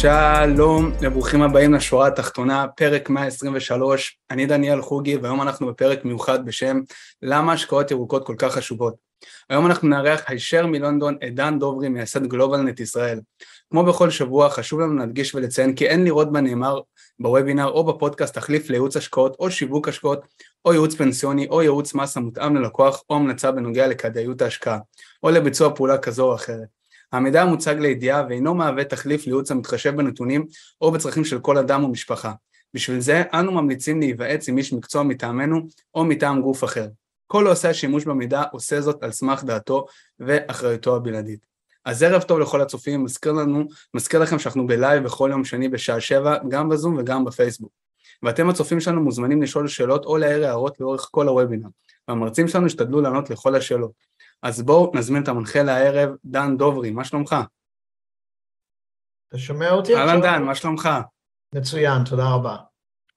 שלום 0.00 0.92
וברוכים 1.00 1.42
הבאים 1.42 1.74
לשורה 1.74 2.06
התחתונה, 2.06 2.66
פרק 2.76 3.10
123. 3.10 4.18
אני 4.30 4.46
דניאל 4.46 4.82
חוגי 4.82 5.16
והיום 5.16 5.42
אנחנו 5.42 5.66
בפרק 5.66 6.04
מיוחד 6.04 6.46
בשם 6.46 6.80
למה 7.22 7.52
השקעות 7.52 7.90
ירוקות 7.90 8.26
כל 8.26 8.34
כך 8.38 8.52
חשובות. 8.52 8.94
היום 9.50 9.66
אנחנו 9.66 9.88
נארח 9.88 10.22
הישר 10.26 10.66
מלונדון 10.66 11.16
את 11.26 11.34
דן 11.34 11.58
דוברי 11.58 11.88
מייסד 11.88 12.26
גלובלנט 12.26 12.80
ישראל. 12.80 13.20
כמו 13.70 13.84
בכל 13.84 14.10
שבוע 14.10 14.50
חשוב 14.50 14.80
לנו 14.80 14.94
להדגיש 14.94 15.34
ולציין 15.34 15.74
כי 15.74 15.86
אין 15.86 16.04
לראות 16.04 16.32
בנאמר 16.32 16.80
בוובינר 17.20 17.66
או 17.66 17.84
בפודקאסט 17.84 18.34
תחליף 18.34 18.70
לייעוץ 18.70 18.96
השקעות 18.96 19.36
או 19.38 19.50
שיווק 19.50 19.88
השקעות 19.88 20.20
או 20.64 20.72
ייעוץ 20.72 20.94
פנסיוני 20.94 21.46
או 21.50 21.62
ייעוץ 21.62 21.94
מס 21.94 22.16
המותאם 22.16 22.56
ללקוח 22.56 23.02
או 23.10 23.16
המלצה 23.16 23.52
בנוגע 23.52 23.86
לכדאיות 23.86 24.42
ההשקעה 24.42 24.78
או 25.22 25.30
לביצוע 25.30 25.74
פעולה 25.76 25.98
כזו 25.98 26.24
או 26.24 26.34
אחרת. 26.34 26.77
המידע 27.12 27.42
המוצג 27.42 27.76
לידיעה 27.78 28.26
ואינו 28.28 28.54
מהווה 28.54 28.84
תחליף 28.84 29.26
לייעוץ 29.26 29.50
המתחשב 29.50 29.96
בנתונים 29.96 30.46
או 30.80 30.92
בצרכים 30.92 31.24
של 31.24 31.38
כל 31.38 31.58
אדם 31.58 31.84
ומשפחה. 31.84 32.32
בשביל 32.74 33.00
זה 33.00 33.22
אנו 33.34 33.52
ממליצים 33.52 34.00
להיוועץ 34.00 34.48
עם 34.48 34.58
איש 34.58 34.72
מקצוע 34.72 35.02
מטעמנו 35.02 35.60
או 35.94 36.04
מטעם 36.04 36.40
גוף 36.40 36.64
אחר. 36.64 36.88
כל 37.26 37.46
העושה 37.46 37.74
שימוש 37.74 38.04
במידע 38.04 38.42
עושה 38.52 38.80
זאת 38.80 39.02
על 39.02 39.12
סמך 39.12 39.44
דעתו 39.44 39.86
ואחריותו 40.20 40.96
הבלעדית. 40.96 41.46
אז 41.84 42.02
ערב 42.02 42.22
טוב 42.22 42.38
לכל 42.38 42.60
הצופים, 42.60 43.04
מזכיר 43.04 43.32
לנו, 43.32 43.64
מזכיר 43.94 44.20
לכם 44.20 44.38
שאנחנו 44.38 44.66
בלייב 44.66 45.04
בכל 45.04 45.28
יום 45.32 45.44
שני 45.44 45.68
בשעה 45.68 46.00
שבע, 46.00 46.36
גם 46.48 46.68
בזום 46.68 46.96
וגם 46.98 47.24
בפייסבוק. 47.24 47.72
ואתם 48.22 48.48
הצופים 48.48 48.80
שלנו 48.80 49.00
מוזמנים 49.02 49.42
לשאול 49.42 49.68
שאלות 49.68 50.04
או 50.04 50.16
להעיר 50.16 50.46
הערות 50.46 50.80
לאורך 50.80 51.08
כל 51.10 51.28
הוובינר, 51.28 51.68
והמרצים 52.08 52.48
שלנו 52.48 52.66
ישתדלו 52.66 53.00
לענות 53.00 53.30
לכל 53.30 53.54
השאלות. 53.54 53.90
אז 54.42 54.62
בואו 54.62 54.92
נזמין 54.94 55.22
את 55.22 55.28
המנחה 55.28 55.62
לערב, 55.62 56.10
דן 56.24 56.56
דוברי, 56.56 56.90
מה 56.90 57.04
שלומך? 57.04 57.36
אתה 59.28 59.38
שומע 59.38 59.70
אותי? 59.70 59.96
אהלן 59.96 60.20
דן, 60.20 60.42
מה 60.42 60.54
שלומך? 60.54 60.88
מצוין, 61.54 62.04
תודה 62.04 62.28
רבה. 62.34 62.56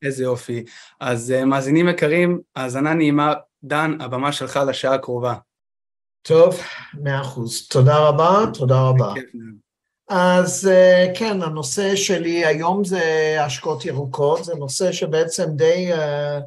איזה 0.02 0.24
יופי. 0.24 0.66
אז 1.00 1.34
uh, 1.38 1.46
מאזינים 1.46 1.90
יקרים, 1.90 2.42
האזנה 2.56 2.94
נעימה, 2.94 3.34
דן, 3.64 4.02
הבמה 4.02 4.32
שלך 4.32 4.60
לשעה 4.68 4.94
הקרובה. 4.94 5.36
טוב, 6.22 6.56
מאה 6.94 7.22
אחוז. 7.22 7.68
תודה 7.68 8.08
רבה, 8.08 8.52
תודה 8.54 8.82
רבה. 8.82 9.14
אז 10.10 10.70
uh, 10.72 11.20
כן, 11.20 11.42
הנושא 11.42 11.96
שלי 11.96 12.46
היום 12.46 12.84
זה 12.84 13.36
השקעות 13.46 13.86
ירוקות, 13.86 14.44
זה 14.44 14.56
נושא 14.56 14.92
שבעצם 14.92 15.46
די... 15.56 15.94
Uh, 15.94 16.44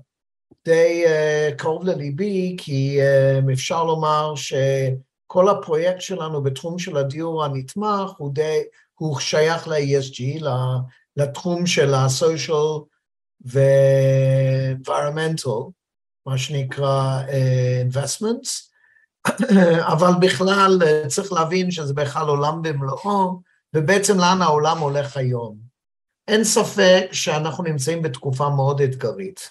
די 0.64 1.04
uh, 1.06 1.54
קרוב 1.54 1.84
לליבי, 1.84 2.56
כי 2.58 2.98
uh, 3.00 3.52
אפשר 3.52 3.84
לומר 3.84 4.34
שכל 4.36 5.48
הפרויקט 5.48 6.00
שלנו 6.00 6.42
בתחום 6.42 6.78
של 6.78 6.96
הדיור 6.96 7.44
הנתמך 7.44 8.10
הוא 8.18 8.34
די, 8.34 8.62
הוא 8.94 9.20
שייך 9.20 9.68
ל-ESG, 9.68 10.44
לתחום 11.16 11.66
של 11.66 11.94
ה-social 11.94 12.82
ו-environmental, 13.46 15.70
מה 16.26 16.38
שנקרא 16.38 17.22
uh, 17.26 17.30
investments, 17.92 18.74
אבל 19.92 20.10
בכלל 20.20 20.78
צריך 21.06 21.32
להבין 21.32 21.70
שזה 21.70 21.94
בכלל 21.94 22.28
עולם 22.28 22.62
במלואו, 22.62 23.40
ובעצם 23.74 24.18
לאן 24.18 24.42
העולם 24.42 24.78
הולך 24.78 25.16
היום. 25.16 25.56
אין 26.28 26.44
ספק 26.44 27.06
שאנחנו 27.12 27.64
נמצאים 27.64 28.02
בתקופה 28.02 28.48
מאוד 28.48 28.80
אתגרית. 28.80 29.50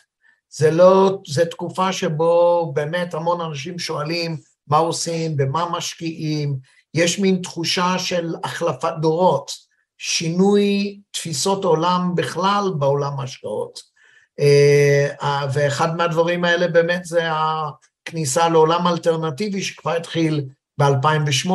זה 0.55 0.71
לא, 0.71 1.21
זה 1.27 1.45
תקופה 1.45 1.93
שבו 1.93 2.71
באמת 2.75 3.13
המון 3.13 3.41
אנשים 3.41 3.79
שואלים 3.79 4.37
מה 4.67 4.77
עושים, 4.77 5.37
במה 5.37 5.69
משקיעים, 5.69 6.57
יש 6.93 7.19
מין 7.19 7.39
תחושה 7.43 7.99
של 7.99 8.35
החלפת 8.43 8.93
דורות, 9.01 9.51
שינוי 9.97 10.99
תפיסות 11.11 11.65
עולם 11.65 12.11
בכלל 12.15 12.63
בעולם 12.79 13.19
ההשקעות. 13.19 13.79
אה, 14.39 15.45
ואחד 15.53 15.95
מהדברים 15.95 16.45
האלה 16.45 16.67
באמת 16.67 17.05
זה 17.05 17.29
הכניסה 17.31 18.49
לעולם 18.49 18.87
אלטרנטיבי 18.87 19.61
שכבר 19.61 19.91
התחיל 19.91 20.45
ב-2008, 20.77 21.51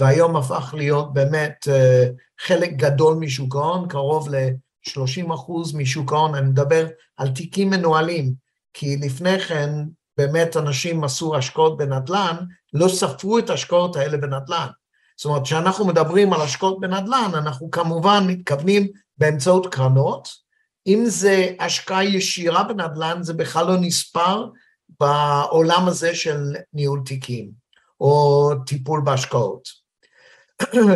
והיום 0.00 0.36
הפך 0.36 0.74
להיות 0.76 1.12
באמת 1.12 1.68
אה, 1.68 2.06
חלק 2.40 2.70
גדול 2.72 3.14
משוק 3.14 3.56
ההון, 3.56 3.88
קרוב 3.88 4.34
ל... 4.34 4.48
30 4.88 5.32
אחוז 5.32 5.74
משוק 5.74 6.12
ההון, 6.12 6.34
אני 6.34 6.46
מדבר 6.46 6.86
על 7.16 7.28
תיקים 7.28 7.70
מנוהלים, 7.70 8.32
כי 8.74 8.96
לפני 8.96 9.40
כן 9.40 9.70
באמת 10.18 10.56
אנשים 10.56 11.04
עשו 11.04 11.36
השקעות 11.36 11.76
בנדל"ן, 11.76 12.36
לא 12.72 12.88
ספרו 12.88 13.38
את 13.38 13.50
ההשקעות 13.50 13.96
האלה 13.96 14.16
בנדל"ן. 14.16 14.66
זאת 15.16 15.24
אומרת, 15.24 15.42
כשאנחנו 15.42 15.86
מדברים 15.86 16.32
על 16.32 16.40
השקעות 16.40 16.80
בנדל"ן, 16.80 17.30
אנחנו 17.34 17.70
כמובן 17.70 18.24
מתכוונים 18.26 18.88
באמצעות 19.18 19.74
קרנות, 19.74 20.28
אם 20.86 21.04
זה 21.06 21.50
השקעה 21.60 22.04
ישירה 22.04 22.64
בנדל"ן, 22.64 23.22
זה 23.22 23.34
בכלל 23.34 23.66
לא 23.66 23.76
נספר 23.80 24.46
בעולם 25.00 25.88
הזה 25.88 26.14
של 26.14 26.54
ניהול 26.72 27.00
תיקים, 27.04 27.50
או 28.00 28.50
טיפול 28.66 29.00
בהשקעות. 29.04 29.68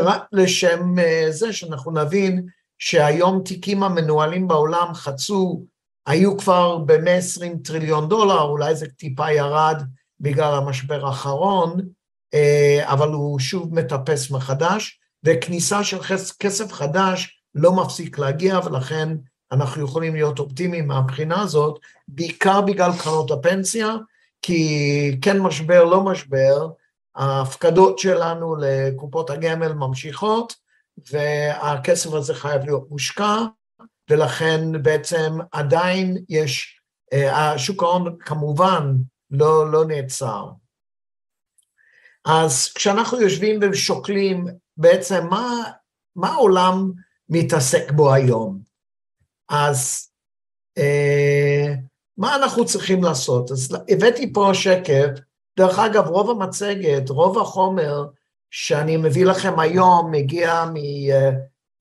רק 0.01 0.22
לשם 0.33 0.99
אה, 0.99 1.27
זה 1.31 1.53
שאנחנו 1.53 1.93
נבין 1.93 2.47
שהיום 2.80 3.42
תיקים 3.44 3.82
המנוהלים 3.82 4.48
בעולם 4.48 4.94
חצו, 4.94 5.64
היו 6.06 6.38
כבר 6.38 6.78
ב-120 6.78 7.64
טריליון 7.64 8.08
דולר, 8.08 8.42
אולי 8.42 8.74
זה 8.74 8.86
טיפה 8.88 9.32
ירד 9.32 9.82
בגלל 10.20 10.54
המשבר 10.54 11.06
האחרון, 11.06 11.80
אה, 12.34 12.80
אבל 12.84 13.08
הוא 13.08 13.38
שוב 13.38 13.74
מטפס 13.74 14.30
מחדש, 14.30 15.00
וכניסה 15.24 15.84
של 15.84 15.98
כסף 16.41 16.72
חדש 16.72 17.42
לא 17.54 17.72
מפסיק 17.72 18.18
להגיע, 18.18 18.60
ולכן 18.64 19.08
אנחנו 19.52 19.84
יכולים 19.84 20.14
להיות 20.14 20.38
אופטימיים 20.38 20.86
מהבחינה 20.86 21.42
הזאת, 21.42 21.78
בעיקר 22.08 22.60
בגלל 22.60 22.91
קרנות 22.98 23.30
הפנסיה, 23.30 23.97
כי 24.42 25.18
כן 25.22 25.38
משבר, 25.38 25.84
לא 25.84 26.04
משבר, 26.04 26.68
ההפקדות 27.16 27.98
שלנו 27.98 28.56
לקופות 28.56 29.30
הגמל 29.30 29.72
ממשיכות, 29.72 30.54
והכסף 31.12 32.12
הזה 32.12 32.34
חייב 32.34 32.65
להיות 32.65 32.91
מושקע, 32.91 33.37
ולכן 34.11 34.83
בעצם 34.83 35.38
עדיין 35.53 36.16
יש, 36.28 36.81
אה, 37.12 37.59
שוק 37.59 37.83
ההון 37.83 38.16
כמובן 38.21 38.97
לא, 39.31 39.72
לא 39.72 39.84
נעצר. 39.84 40.47
אז 42.25 42.72
כשאנחנו 42.75 43.21
יושבים 43.21 43.60
ושוקלים 43.62 44.47
בעצם 44.77 45.27
מה, 45.31 45.62
מה 46.16 46.28
העולם 46.28 46.93
מתעסק 47.28 47.91
בו 47.91 48.12
היום, 48.12 48.60
אז 49.49 50.10
אה, 50.78 51.75
מה 52.16 52.37
אנחנו 52.37 52.65
צריכים 52.65 53.03
לעשות? 53.03 53.50
אז 53.50 53.77
הבאתי 53.89 54.33
פה 54.33 54.50
שקף, 54.53 55.09
דרך 55.56 55.78
אגב, 55.78 56.06
רוב 56.06 56.31
המצגת, 56.31 57.10
רוב 57.10 57.39
החומר, 57.39 58.05
שאני 58.50 58.97
מביא 58.97 59.27
לכם 59.27 59.61
היום 59.61 60.11
מגיע, 60.11 60.65
מ, 60.65 60.75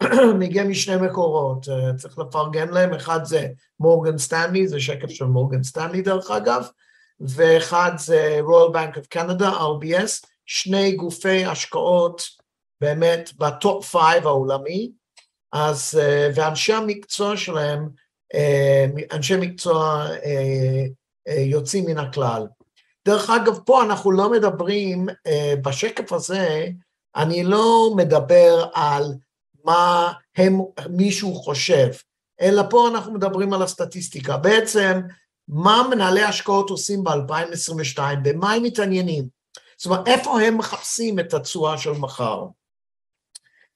מגיע 0.40 0.64
משני 0.64 1.08
מקורות, 1.08 1.68
צריך 1.98 2.20
לפרגן 2.20 2.70
להם, 2.70 2.94
אחד 2.94 3.20
זה 3.24 3.48
מורגן 3.80 4.18
סטנלי, 4.18 4.68
זה 4.68 4.80
שקף 4.80 5.10
של 5.10 5.26
מורגן 5.26 5.64
סטנלי 5.64 6.02
דרך 6.02 6.32
אגב, 6.32 6.68
ואחד 7.20 7.92
זה 7.98 8.40
Royal 8.42 8.74
Bank 8.74 8.98
of 8.98 9.18
Canada, 9.18 9.44
RBS, 9.44 10.28
שני 10.46 10.92
גופי 10.92 11.46
השקעות 11.46 12.22
באמת 12.82 13.32
ב 13.38 13.50
top 13.50 13.86
five 13.86 14.28
העולמי, 14.28 14.92
אז, 15.54 16.00
ואנשי 16.36 16.74
המקצוע 16.74 17.38
שלהם, 17.38 17.90
אנשי 19.12 19.36
מקצוע 19.36 20.08
יוצאים 21.28 21.86
מן 21.86 21.98
הכלל. 21.98 22.48
דרך 23.06 23.30
אגב, 23.30 23.60
פה 23.66 23.84
אנחנו 23.84 24.12
לא 24.12 24.32
מדברים, 24.32 25.10
אה, 25.28 25.54
בשקף 25.62 26.14
הזה, 26.14 26.68
אני 27.16 27.44
לא 27.44 27.94
מדבר 27.96 28.66
על 28.74 29.14
מה 29.66 30.14
הם, 30.38 30.60
מישהו 30.90 31.36
חושב, 31.36 31.88
אלא 32.42 32.64
פה 32.70 32.88
אנחנו 32.88 33.14
מדברים 33.14 33.54
על 33.54 33.62
הסטטיסטיקה. 33.62 34.38
בעצם, 34.38 35.02
מה 35.48 35.84
מנהלי 35.90 36.24
השקעות 36.24 36.70
עושים 36.70 37.04
ב-2022, 37.04 38.00
במה 38.24 38.54
הם 38.54 38.64
מתעניינים? 38.64 39.28
זאת 39.78 39.86
אומרת, 39.86 40.08
איפה 40.08 40.42
הם 40.42 40.58
מחפשים 40.58 41.20
את 41.20 41.34
התשואה 41.34 41.78
של 41.78 41.92
מחר? 41.92 42.46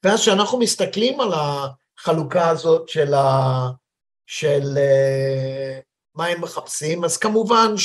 ואז 0.03 0.19
כשאנחנו 0.19 0.59
מסתכלים 0.59 1.19
על 1.21 1.31
החלוקה 1.33 2.49
הזאת 2.49 2.89
של, 2.89 3.13
ה, 3.13 3.69
של 4.27 4.77
מה 6.15 6.25
הם 6.25 6.41
מחפשים, 6.41 7.03
אז 7.03 7.17
כמובן 7.17 7.77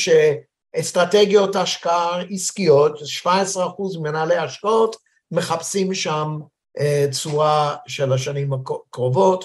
שאסטרטגיות 0.77 1.57
השקעה 1.57 2.23
עסקיות, 2.31 2.99
17% 3.25 3.99
מנהלי 4.01 4.37
השקעות 4.37 4.97
מחפשים 5.31 5.95
שם 5.95 6.39
תשואה 7.11 7.77
של 7.87 8.13
השנים 8.13 8.53
הקרובות, 8.53 9.45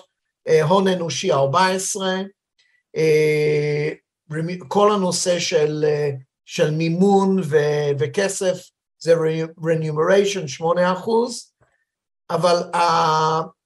הון 0.63 0.87
אנושי 0.87 1.31
14, 1.31 2.21
כל 4.67 4.91
הנושא 4.91 5.39
של, 5.39 5.85
של 6.45 6.71
מימון 6.71 7.39
ו, 7.43 7.57
וכסף 7.99 8.69
זה 8.99 9.13
remuneration 9.59 10.47
8 10.47 10.93
אחוז, 10.93 11.53
אבל 12.29 12.57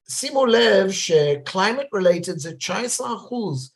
שימו 0.09 0.45
לב 0.45 0.91
ש-climate 0.91 1.89
related 1.99 2.37
זה 2.37 2.53
19 2.53 3.15
אחוז, 3.15 3.73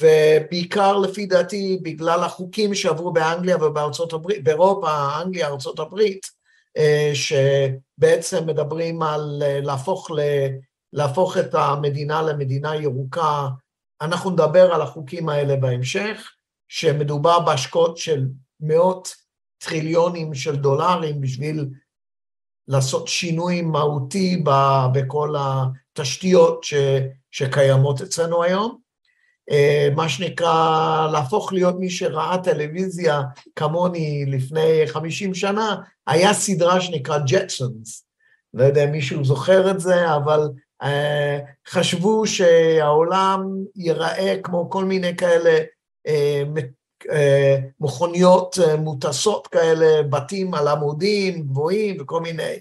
ובעיקר 0.00 0.96
לפי 0.96 1.26
דעתי 1.26 1.78
בגלל 1.82 2.24
החוקים 2.24 2.74
שעברו 2.74 3.12
באנגליה 3.12 3.56
ובארצות 3.56 4.12
הברית, 4.12 4.44
באירופה, 4.44 5.22
אנגליה, 5.22 5.48
ארצות 5.48 5.78
הברית, 5.78 6.26
uh, 6.78 7.14
שבעצם 7.14 8.46
מדברים 8.46 9.02
על 9.02 9.42
uh, 9.42 9.64
להפוך, 9.66 10.10
ל, 10.10 10.20
להפוך 10.92 11.36
את 11.36 11.54
המדינה 11.54 12.22
למדינה 12.22 12.76
ירוקה 12.76 13.48
אנחנו 14.00 14.30
נדבר 14.30 14.74
על 14.74 14.82
החוקים 14.82 15.28
האלה 15.28 15.56
בהמשך, 15.56 16.32
שמדובר 16.68 17.40
בהשקעות 17.40 17.96
של 17.96 18.26
מאות 18.60 19.14
טריליונים 19.58 20.34
של 20.34 20.56
דולרים 20.56 21.20
בשביל 21.20 21.68
לעשות 22.68 23.08
שינוי 23.08 23.62
מהותי 23.62 24.42
בכל 24.92 25.34
התשתיות 25.38 26.64
ש, 26.64 26.74
שקיימות 27.30 28.00
אצלנו 28.00 28.42
היום. 28.42 28.78
אה, 29.50 29.88
מה 29.96 30.08
שנקרא, 30.08 31.08
להפוך 31.12 31.52
להיות 31.52 31.78
מי 31.78 31.90
שראה 31.90 32.38
טלוויזיה 32.38 33.20
כמוני 33.56 34.24
לפני 34.26 34.82
50 34.86 35.34
שנה, 35.34 35.76
היה 36.06 36.34
סדרה 36.34 36.80
שנקרא 36.80 37.18
ג'טסונס. 37.18 38.04
לא 38.54 38.64
יודע 38.64 38.84
אם 38.84 38.92
מישהו 38.92 39.24
זוכר 39.24 39.70
את 39.70 39.80
זה, 39.80 40.14
אבל 40.14 40.48
אה, 40.82 41.38
חשבו 41.68 42.26
שהעולם 42.26 43.64
ייראה 43.76 44.36
כמו 44.42 44.70
כל 44.70 44.84
מיני 44.84 45.16
כאלה 45.16 45.58
אה, 46.06 46.42
אה, 47.10 47.58
מכוניות 47.80 48.58
מוטסות 48.78 49.46
כאלה, 49.46 50.02
בתים 50.02 50.54
על 50.54 50.68
עמודים 50.68 51.42
גבוהים 51.42 51.96
וכל 52.00 52.20
מיני 52.20 52.60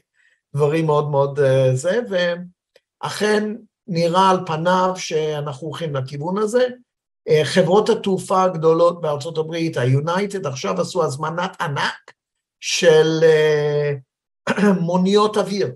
דברים 0.56 0.86
מאוד 0.86 1.10
מאוד 1.10 1.40
זה, 1.74 2.00
ואכן 2.10 3.56
נראה 3.90 4.30
על 4.30 4.40
פניו 4.46 4.94
שאנחנו 4.96 5.68
הולכים 5.68 5.96
לכיוון 5.96 6.38
הזה. 6.38 6.68
חברות 7.44 7.90
התעופה 7.90 8.44
הגדולות 8.44 9.02
בארצות 9.02 9.38
הברית, 9.38 9.78
ה-United, 9.78 10.48
עכשיו 10.48 10.82
עשו 10.82 11.04
הזמנת 11.04 11.62
ענק 11.62 12.12
של 12.60 13.24
מוניות 14.82 15.38
אוויר. 15.38 15.72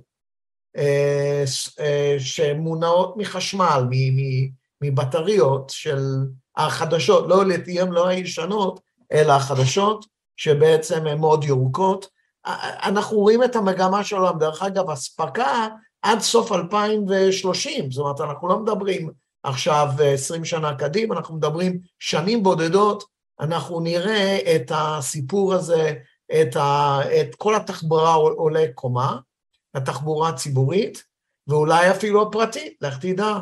אה, 0.78 1.44
אה, 1.80 2.16
שמונעות 2.20 3.18
מחשמל, 3.18 3.84
מבטריות 4.82 5.70
של 5.70 6.00
החדשות, 6.58 7.26
לא 7.28 7.46
לתיאם, 7.46 7.92
לא 7.92 8.08
הישנות, 8.08 8.80
אלא 9.12 9.34
החדשות, 9.34 10.06
שבעצם 10.38 11.08
הן 11.08 11.18
מאוד 11.18 11.44
ירוקות. 11.44 12.08
אנחנו 12.84 13.18
רואים 13.18 13.44
את 13.44 13.56
המגמה 13.56 14.04
של 14.04 14.16
העולם, 14.16 14.40
דרך 14.40 14.64
אגב, 14.64 14.90
אספקה 14.90 15.68
עד 16.04 16.20
סוף 16.20 16.52
2030, 16.52 17.92
זאת 17.92 18.04
אומרת, 18.04 18.22
אנחנו 18.22 18.48
לא 18.48 18.60
מדברים 18.60 19.10
עכשיו 19.44 19.88
20 20.14 20.46
שנה 20.46 20.76
קדימה, 20.76 21.16
אנחנו 21.16 21.36
מדברים 21.36 21.80
שנים 22.00 22.44
בודדות, 22.44 23.04
אנחנו 23.40 23.80
נראה 23.80 24.40
את 24.56 24.72
הסיפור 24.76 25.54
הזה, 25.54 25.94
את, 26.42 26.56
ה, 26.56 27.00
את 27.22 27.36
כל 27.36 27.56
התחבורה 27.56 28.14
עולה 28.14 28.66
קומה, 28.76 29.18
התחבורה 29.74 30.30
הציבורית, 30.30 31.04
ואולי 31.48 31.92
אפילו 31.92 32.22
הפרטית, 32.22 32.74
לך 32.82 32.98
תדע. 32.98 33.38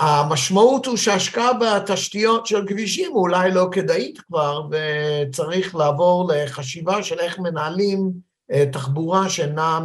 המשמעות 0.00 0.86
הוא 0.86 0.96
שהשקעה 0.96 1.50
בתשתיות 1.52 2.46
של 2.46 2.66
כבישים 2.68 3.12
אולי 3.12 3.50
לא 3.50 3.68
כדאית 3.72 4.20
כבר, 4.20 4.68
וצריך 4.70 5.74
לעבור 5.74 6.30
לחשיבה 6.34 7.02
של 7.02 7.20
איך 7.20 7.38
מנהלים 7.38 7.98
אה, 8.08 8.27
תחבורה 8.72 9.28
שנעה 9.28 9.80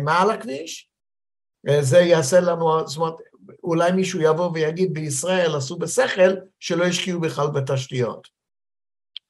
מעל 0.00 0.30
הכביש. 0.30 0.88
אה, 1.68 1.82
זה 1.82 1.98
יעשה 1.98 2.40
לנו, 2.40 2.86
זאת 2.86 2.96
אומרת, 2.96 3.14
אולי 3.64 3.92
מישהו 3.92 4.20
יבוא 4.20 4.50
ויגיד 4.54 4.94
בישראל 4.94 5.56
עשו 5.56 5.76
בשכל 5.76 6.34
שלא 6.60 6.84
השקיעו 6.84 7.20
בכלל 7.20 7.46
בתשתיות, 7.46 8.28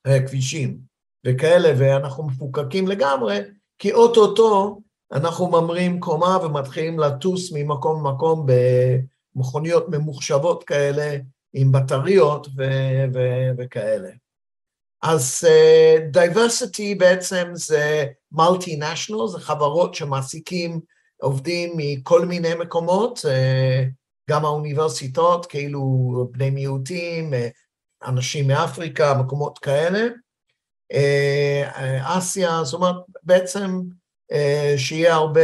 אה, 0.06 0.26
כבישים 0.26 0.78
וכאלה, 1.26 1.72
ואנחנו 1.78 2.26
מפוקקים 2.26 2.88
לגמרי, 2.88 3.40
כי 3.78 3.92
אוטוטו 3.92 4.80
אנחנו 5.12 5.50
ממרים 5.50 6.00
קומה 6.00 6.38
ומתחילים 6.42 6.98
לטוס 6.98 7.52
ממקום 7.52 8.06
למקום 8.06 8.46
במכוניות 9.36 9.88
ממוחשבות 9.88 10.64
כאלה, 10.64 11.16
עם 11.52 11.72
בטריות 11.72 12.46
ו- 12.56 13.04
ו- 13.14 13.50
וכאלה. 13.58 14.10
אז 15.04 15.46
uh, 15.46 16.16
diversity 16.16 16.98
בעצם 16.98 17.50
זה 17.54 18.06
multinational, 18.34 19.26
זה 19.26 19.38
חברות 19.38 19.94
שמעסיקים 19.94 20.80
עובדים 21.20 21.72
מכל 21.76 22.26
מיני 22.26 22.54
מקומות, 22.54 23.18
uh, 23.18 23.88
גם 24.30 24.44
האוניברסיטאות, 24.44 25.46
כאילו 25.46 25.82
בני 26.30 26.50
מיעוטים, 26.50 27.32
uh, 27.32 28.08
אנשים 28.08 28.46
מאפריקה, 28.46 29.14
מקומות 29.14 29.58
כאלה, 29.58 30.06
uh, 30.92 30.96
אסיה, 32.02 32.64
זאת 32.64 32.74
אומרת, 32.74 32.96
בעצם 33.22 33.80
אה, 34.32 34.74
שיהיה 34.76 35.14
הרבה, 35.14 35.40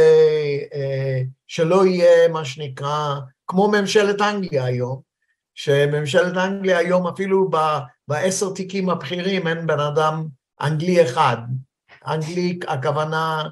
אה, 0.73 1.21
שלא 1.47 1.85
יהיה 1.85 2.27
מה 2.27 2.45
שנקרא, 2.45 3.15
כמו 3.47 3.71
ממשלת 3.71 4.21
אנגליה 4.21 4.65
היום, 4.65 5.01
שממשלת 5.55 6.37
אנגליה 6.37 6.77
היום 6.77 7.07
אפילו 7.07 7.49
בעשר 8.07 8.53
תיקים 8.53 8.89
הבכירים 8.89 9.47
אין 9.47 9.67
בן 9.67 9.79
אדם 9.79 10.27
אנגלי 10.61 11.03
אחד. 11.03 11.37
אנגלי, 12.07 12.59
הכוונה 12.67 13.43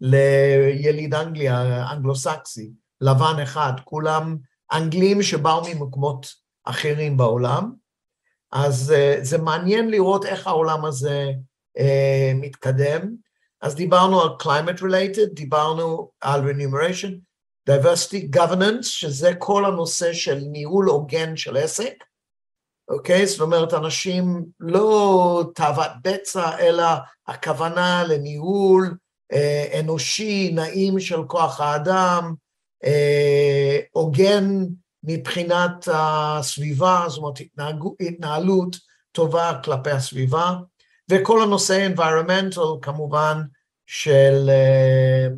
ליליד 0.00 1.14
אנגליה, 1.14 1.86
אנגלו-סקסי, 1.92 2.70
לבן 3.00 3.40
אחד, 3.42 3.72
כולם 3.84 4.36
אנגלים 4.72 5.22
שבאו 5.22 5.62
ממקומות 5.74 6.26
אחרים 6.64 7.16
בעולם. 7.16 7.72
אז 8.52 8.92
אה, 8.92 9.18
זה 9.22 9.38
מעניין 9.38 9.90
לראות 9.90 10.24
איך 10.24 10.46
העולם 10.46 10.84
הזה 10.84 11.30
מתקדם. 12.34 13.14
אז 13.60 13.74
דיברנו 13.74 14.22
על 14.22 14.28
climate 14.42 14.80
related, 14.80 15.34
דיברנו 15.34 16.10
על 16.20 16.50
remuneration, 16.50 17.12
diversity, 17.70 18.36
governance, 18.36 18.82
שזה 18.82 19.34
כל 19.38 19.64
הנושא 19.64 20.12
של 20.12 20.38
ניהול 20.50 20.88
הוגן 20.88 21.36
של 21.36 21.56
עסק, 21.56 21.94
אוקיי? 22.88 23.26
זאת 23.26 23.40
אומרת, 23.40 23.74
אנשים 23.74 24.44
לא 24.60 25.50
תאוות 25.54 25.90
בצע, 26.02 26.58
אלא 26.58 26.86
הכוונה 27.26 28.04
לניהול 28.08 28.96
אה, 29.32 29.80
אנושי, 29.80 30.52
נעים 30.54 31.00
של 31.00 31.24
כוח 31.26 31.60
האדם, 31.60 32.34
אה, 32.84 33.80
הוגן 33.92 34.64
מבחינת 35.04 35.88
הסביבה, 35.92 37.04
זאת 37.08 37.18
אומרת, 37.18 37.40
התנהגו, 37.40 37.94
התנהלות 38.00 38.76
טובה 39.12 39.60
כלפי 39.64 39.90
הסביבה, 39.90 40.54
וכל 41.10 41.42
הנושא 41.42 41.88
environmental 41.94 42.80
כמובן 42.82 43.42
של 43.86 44.50
uh, 44.50 45.32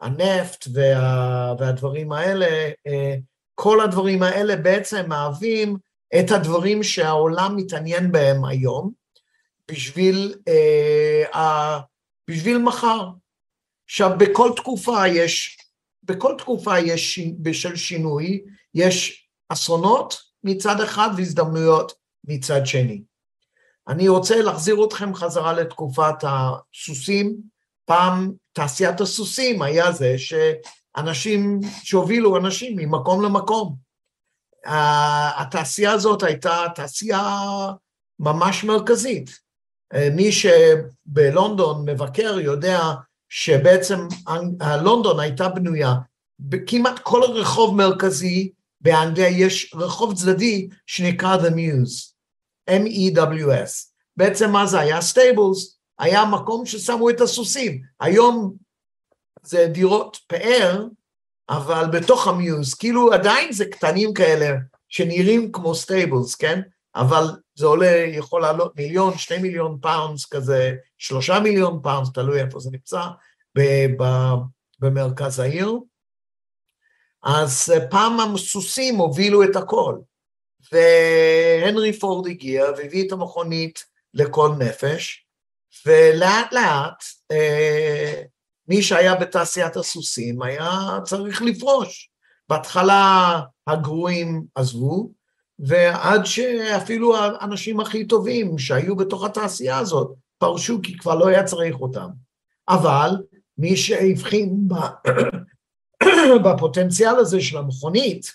הנפט 0.00 0.66
וה, 0.72 1.54
והדברים 1.58 2.12
האלה, 2.12 2.70
uh, 2.88 3.20
כל 3.54 3.80
הדברים 3.80 4.22
האלה 4.22 4.56
בעצם 4.56 5.04
מהווים 5.08 5.76
את 6.18 6.30
הדברים 6.30 6.82
שהעולם 6.82 7.56
מתעניין 7.56 8.12
בהם 8.12 8.44
היום 8.44 8.92
בשביל, 9.70 10.34
uh, 11.34 11.38
בשביל 12.30 12.58
מחר. 12.58 13.08
עכשיו, 13.84 14.10
בכל 14.18 14.50
תקופה 14.56 15.08
יש, 15.08 15.58
בכל 16.02 16.34
תקופה 16.38 16.78
יש, 16.78 17.20
בשל 17.38 17.76
שינוי, 17.76 18.44
יש 18.74 19.28
אסונות 19.48 20.22
מצד 20.44 20.80
אחד 20.80 21.08
והזדמנויות 21.16 21.92
מצד 22.24 22.66
שני. 22.66 23.02
אני 23.88 24.08
רוצה 24.08 24.42
להחזיר 24.42 24.84
אתכם 24.84 25.14
חזרה 25.14 25.52
לתקופת 25.52 26.14
הסוסים. 26.22 27.36
פעם 27.84 28.32
תעשיית 28.56 29.00
הסוסים 29.00 29.62
היה 29.62 29.92
זה 29.92 30.14
שאנשים, 30.18 31.60
שהובילו 31.82 32.36
אנשים 32.36 32.76
ממקום 32.76 33.22
למקום. 33.22 33.76
התעשייה 35.38 35.92
הזאת 35.92 36.22
הייתה 36.22 36.64
תעשייה 36.74 37.40
ממש 38.18 38.64
מרכזית. 38.64 39.30
מי 40.12 40.30
שבלונדון 40.32 41.88
מבקר 41.88 42.38
יודע 42.40 42.80
שבעצם 43.28 44.08
לונדון 44.82 45.20
הייתה 45.20 45.48
בנויה, 45.48 45.94
כמעט 46.66 46.98
כל 46.98 47.22
רחוב 47.22 47.76
מרכזי 47.76 48.50
באנגליה 48.80 49.28
יש 49.28 49.74
רחוב 49.74 50.14
צדדי 50.14 50.68
שנקרא 50.86 51.36
The 51.36 51.50
Mews, 51.50 52.12
M-E-W-S. 52.70 53.92
בעצם 54.16 54.50
מה 54.50 54.66
זה 54.66 54.80
היה? 54.80 55.00
stables, 55.00 55.75
היה 55.98 56.24
מקום 56.24 56.66
ששמו 56.66 57.10
את 57.10 57.20
הסוסים. 57.20 57.82
היום 58.00 58.54
זה 59.42 59.66
דירות 59.66 60.16
פאר, 60.26 60.84
אבל 61.48 61.84
בתוך 61.92 62.28
ה 62.28 62.36
Mews, 62.36 62.74
כאילו 62.74 63.12
עדיין 63.12 63.52
זה 63.52 63.64
קטנים 63.64 64.14
כאלה 64.14 64.56
שנראים 64.88 65.52
כמו 65.52 65.74
stables, 65.74 66.34
כן? 66.34 66.60
אבל 66.94 67.24
זה 67.54 67.66
עולה, 67.66 68.04
יכול 68.08 68.42
לעלות 68.42 68.76
מיליון, 68.76 69.18
שני 69.18 69.38
מיליון 69.38 69.78
pounds 69.82 70.26
כזה, 70.26 70.74
שלושה 70.98 71.40
מיליון 71.40 71.80
pounds, 71.82 72.12
תלוי 72.14 72.40
איפה 72.40 72.60
זה 72.60 72.70
נמצא, 72.70 73.02
במרכז 74.78 75.38
העיר. 75.38 75.72
אז 77.22 77.72
פעם 77.90 78.34
הסוסים 78.34 78.96
הובילו 78.96 79.42
את 79.44 79.56
הכל, 79.56 79.98
והנרי 80.72 81.92
פורד 81.92 82.26
הגיע 82.26 82.64
והביא 82.76 83.06
את 83.06 83.12
המכונית 83.12 83.84
לכל 84.14 84.50
נפש, 84.58 85.25
ולאט 85.86 86.52
לאט 86.52 87.04
אה, 87.30 88.22
מי 88.68 88.82
שהיה 88.82 89.14
בתעשיית 89.14 89.76
הסוסים 89.76 90.42
היה 90.42 90.98
צריך 91.04 91.42
לפרוש. 91.42 92.10
בהתחלה 92.48 93.40
הגרועים 93.66 94.44
עזבו, 94.54 95.10
ועד 95.58 96.24
שאפילו 96.24 97.16
האנשים 97.16 97.80
הכי 97.80 98.04
טובים 98.04 98.58
שהיו 98.58 98.96
בתוך 98.96 99.24
התעשייה 99.24 99.78
הזאת 99.78 100.14
פרשו 100.38 100.80
כי 100.82 100.98
כבר 100.98 101.14
לא 101.14 101.28
היה 101.28 101.44
צריך 101.44 101.80
אותם. 101.80 102.08
אבל 102.68 103.10
מי 103.58 103.76
שהבחין 103.76 104.68
בפוטנציאל 106.44 107.16
הזה 107.16 107.40
של 107.40 107.58
המכונית, 107.58 108.32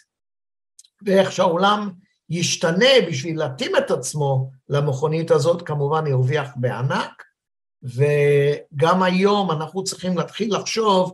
ואיך 1.05 1.31
שהעולם 1.31 1.91
ישתנה 2.29 2.89
בשביל 3.07 3.39
להתאים 3.39 3.71
את 3.77 3.91
עצמו 3.91 4.51
למכונית 4.69 5.31
הזאת, 5.31 5.61
כמובן 5.61 6.07
הרוויח 6.07 6.49
בענק, 6.55 7.23
וגם 7.83 9.03
היום 9.03 9.51
אנחנו 9.51 9.83
צריכים 9.83 10.17
להתחיל 10.17 10.55
לחשוב 10.55 11.13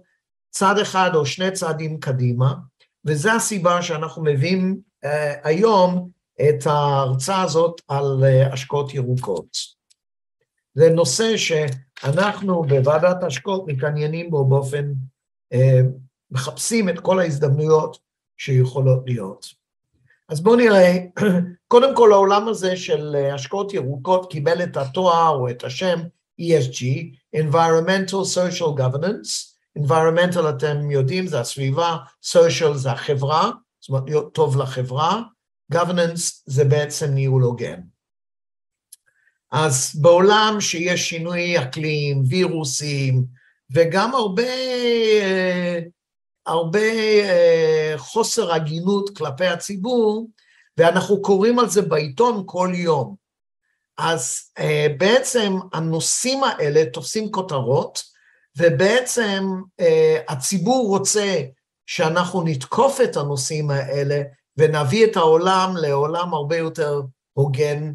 צעד 0.49 0.77
אחד 0.77 1.11
או 1.15 1.25
שני 1.25 1.51
צעדים 1.51 1.99
קדימה, 1.99 2.53
וזו 3.05 3.29
הסיבה 3.31 3.81
שאנחנו 3.81 4.23
מביאים 4.23 4.79
uh, 5.05 5.07
היום 5.43 6.09
את 6.49 6.67
ההרצאה 6.67 7.41
הזאת 7.41 7.81
על 7.87 8.23
uh, 8.23 8.53
השקעות 8.53 8.93
ירוקות. 8.93 9.57
זה 10.73 10.89
נושא 10.89 11.37
שאנחנו 11.37 12.63
בוועדת 12.63 13.23
השקעות 13.23 13.67
מתעניינים 13.67 14.29
בו 14.29 14.45
באופן, 14.45 14.93
uh, 15.53 15.57
מחפשים 16.31 16.89
את 16.89 16.99
כל 16.99 17.19
ההזדמנויות 17.19 17.97
שיכולות 18.37 19.03
להיות. 19.05 19.45
אז 20.29 20.41
בואו 20.41 20.55
נראה, 20.55 20.97
קודם 21.67 21.95
כל 21.95 22.13
העולם 22.13 22.47
הזה 22.47 22.77
של 22.77 23.15
השקעות 23.33 23.73
ירוקות 23.73 24.31
קיבל 24.31 24.63
את 24.63 24.77
התואר 24.77 25.35
או 25.35 25.49
את 25.49 25.63
השם 25.63 25.99
ESG, 26.39 26.81
Environmental 27.35 28.23
Social 28.35 28.71
Governance, 28.77 29.57
Environmental 29.79 30.49
אתם 30.49 30.91
יודעים 30.91 31.27
זה 31.27 31.39
הסביבה, 31.39 31.97
Social 32.25 32.73
זה 32.73 32.91
החברה, 32.91 33.51
זאת 33.79 33.89
אומרת 33.89 34.03
להיות 34.05 34.33
טוב 34.33 34.57
לחברה, 34.57 35.21
Governance 35.73 36.41
זה 36.45 36.65
בעצם 36.65 37.05
ניהול 37.05 37.43
הוגן. 37.43 37.79
אז 39.51 39.95
בעולם 40.01 40.57
שיש 40.59 41.09
שינוי 41.09 41.61
אקלים, 41.61 42.23
וירוסים, 42.29 43.25
וגם 43.71 44.15
הרבה, 44.15 44.43
הרבה 46.45 46.89
אה, 47.23 47.93
חוסר 47.97 48.53
הגינות 48.53 49.17
כלפי 49.17 49.45
הציבור, 49.45 50.29
ואנחנו 50.77 51.21
קוראים 51.21 51.59
על 51.59 51.69
זה 51.69 51.81
בעיתון 51.81 52.43
כל 52.45 52.71
יום. 52.73 53.15
אז 53.97 54.39
uh, 54.59 54.63
בעצם 54.97 55.53
הנושאים 55.73 56.43
האלה 56.43 56.85
תופסים 56.85 57.31
כותרות, 57.31 58.03
ובעצם 58.57 59.43
uh, 59.81 59.83
הציבור 60.27 60.87
רוצה 60.87 61.41
שאנחנו 61.85 62.43
נתקוף 62.43 63.01
את 63.01 63.17
הנושאים 63.17 63.71
האלה 63.71 64.21
ונביא 64.57 65.05
את 65.05 65.17
העולם 65.17 65.73
לעולם 65.77 66.33
הרבה 66.33 66.57
יותר 66.57 67.01
הוגן 67.33 67.93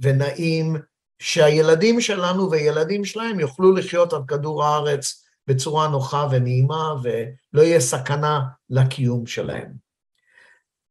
ונעים, 0.00 0.76
שהילדים 1.22 2.00
שלנו 2.00 2.50
וילדים 2.50 3.04
שלהם 3.04 3.40
יוכלו 3.40 3.74
לחיות 3.74 4.12
על 4.12 4.22
כדור 4.28 4.64
הארץ 4.64 5.24
בצורה 5.46 5.88
נוחה 5.88 6.28
ונעימה 6.30 6.94
ולא 7.02 7.62
יהיה 7.62 7.80
סכנה 7.80 8.40
לקיום 8.70 9.26
שלהם. 9.26 9.72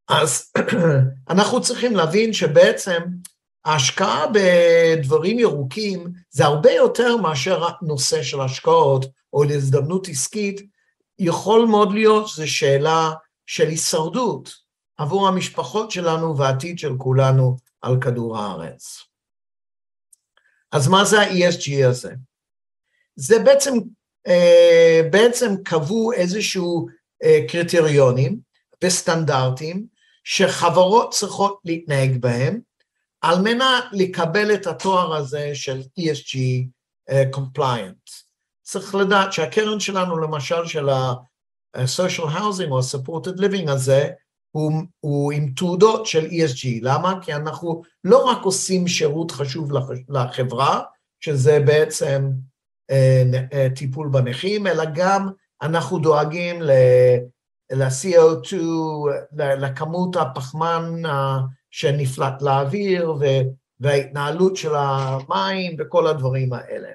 אז 0.10 0.52
אנחנו 1.30 1.62
צריכים 1.62 1.96
להבין 1.96 2.34
שבעצם 2.34 3.00
ההשקעה 3.66 4.26
בדברים 4.34 5.40
ירוקים 5.40 6.08
זה 6.30 6.46
הרבה 6.46 6.72
יותר 6.72 7.18
מאשר 7.18 7.68
נושא 7.82 8.24
של 8.24 8.42
השקעות 8.42 9.06
או 9.34 9.44
להזדמנות 9.44 10.08
עסקית, 10.08 10.62
יכול 11.20 11.66
מאוד 11.66 11.94
להיות 11.94 12.28
שזו 12.28 12.52
שאלה 12.52 13.12
של 13.46 13.68
הישרדות 13.68 14.54
עבור 14.98 15.28
המשפחות 15.28 15.92
שלנו 15.92 16.38
והעתיד 16.38 16.80
של 16.80 16.98
כולנו 16.98 17.58
על 17.82 17.98
כדור 18.02 18.38
הארץ. 18.38 19.04
אז 20.72 20.88
מה 20.88 21.06
זה 21.06 21.22
ה-ESG 21.22 21.88
הזה? 21.88 22.14
זה 23.16 23.40
בעצם, 23.40 23.74
אה, 24.28 25.02
בעצם 25.12 25.54
קבעו 25.64 26.14
איזשהו 26.14 26.88
אה, 27.24 27.40
קריטריונים 27.50 28.40
וסטנדרטים 28.84 29.86
שחברות 30.24 31.14
צריכות 31.14 31.60
להתנהג 31.66 32.18
בהם, 32.22 32.60
על 33.22 33.42
מנת 33.42 33.84
לקבל 33.92 34.54
את 34.54 34.68
התואר 34.68 35.16
הזה 35.16 35.52
של 35.54 35.82
ESG 36.00 36.36
uh, 37.10 37.14
compliant. 37.36 38.30
צריך 38.64 38.96
לדעת 38.96 39.34
שהקרן 39.34 39.80
שלנו, 39.80 40.18
למשל 40.18 40.66
של 40.66 40.90
ה-social 40.90 42.30
housing 42.38 42.72
או 42.72 42.80
ה-supported 42.80 43.40
living 43.40 43.72
הזה, 43.72 44.10
הוא, 44.52 44.72
הוא 45.00 45.32
עם 45.32 45.54
תעודות 45.56 46.06
של 46.06 46.26
ESG. 46.26 46.68
למה? 46.82 47.14
כי 47.22 47.34
אנחנו 47.34 47.82
לא 48.04 48.26
רק 48.26 48.44
עושים 48.44 48.88
שירות 48.88 49.32
חשוב 49.32 49.72
לחברה, 50.10 50.82
שזה 51.20 51.60
בעצם 51.66 52.30
uh, 52.92 52.96
טיפול 53.76 54.10
בנכים, 54.12 54.68
אלא 54.68 54.84
גם 54.94 55.30
אנחנו 55.62 56.00
דואגים 56.00 56.62
ל-CO2, 57.72 58.56
לכמות 59.38 60.16
הפחמן 60.16 61.02
שנפלט 61.72 62.42
לאוויר 62.42 63.14
וההתנהלות 63.80 64.56
של 64.56 64.76
המים 64.76 65.76
וכל 65.80 66.08
הדברים 66.08 66.54
האלה. 66.54 66.90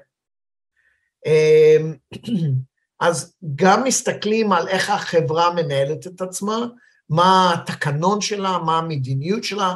אמ, 1.25 1.93
אז 2.99 3.35
גם 3.55 3.83
מסתכלים 3.83 4.51
על 4.51 4.67
איך 4.67 4.89
החברה 4.89 5.53
מנהלת 5.53 6.07
את 6.07 6.21
עצמה, 6.21 6.65
מה 7.09 7.53
התקנון 7.53 8.21
שלה, 8.21 8.57
מה 8.57 8.77
המדיניות 8.77 9.43
שלה, 9.43 9.75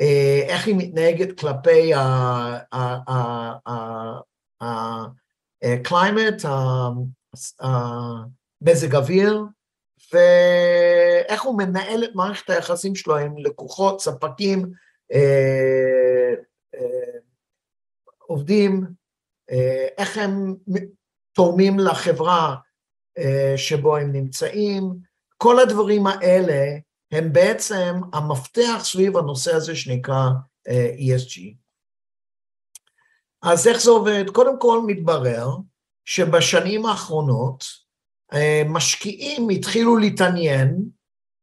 אה, 0.00 0.40
איך 0.48 0.66
היא 0.66 0.74
מתנהגת 0.78 1.38
כלפי 1.38 1.94
ה-climate, 5.60 6.46
מזג 8.60 8.94
אוויר, 8.94 9.44
ואיך 10.12 11.42
הוא 11.42 11.58
מנהל 11.58 12.04
את 12.04 12.10
מערכת 12.14 12.50
היחסים 12.50 12.94
שלו 12.94 13.16
עם 13.16 13.38
לקוחות, 13.38 14.00
ספקים, 14.00 14.72
אה, 15.12 16.34
אה, 16.74 17.18
עובדים, 18.18 18.86
אה, 19.50 19.86
איך 19.98 20.18
הם 20.18 20.54
תורמים 21.32 21.78
לחברה 21.78 22.56
אה, 23.18 23.54
שבו 23.56 23.96
הם 23.96 24.12
נמצאים, 24.12 24.94
כל 25.36 25.58
הדברים 25.58 26.06
האלה 26.06 26.78
הם 27.12 27.32
בעצם 27.32 28.00
המפתח 28.12 28.80
סביב 28.82 29.16
הנושא 29.16 29.54
הזה 29.54 29.76
שנקרא 29.76 30.30
אה, 30.68 30.90
ESG. 30.98 31.54
אז 33.42 33.68
איך 33.68 33.82
זה 33.82 33.90
עובד? 33.90 34.24
קודם 34.32 34.60
כל 34.60 34.80
מתברר 34.86 35.48
שבשנים 36.04 36.86
האחרונות 36.86 37.83
משקיעים 38.66 39.48
התחילו 39.48 39.96
להתעניין 39.96 40.76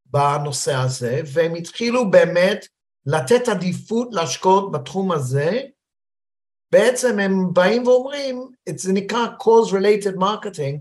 בנושא 0.06 0.76
הזה, 0.76 1.22
והם 1.34 1.56
התחילו 1.56 2.12
באמת 2.12 2.66
לתת 3.06 3.48
עדיפות 3.48 4.08
להשקעות 4.12 4.72
בתחום 4.72 5.12
הזה. 5.12 5.62
בעצם 6.72 7.20
הם 7.20 7.54
באים 7.54 7.88
ואומרים, 7.88 8.48
זה 8.76 8.94
נקרא 8.94 9.28
cause 9.42 9.72
related 9.72 10.18
marketing, 10.18 10.78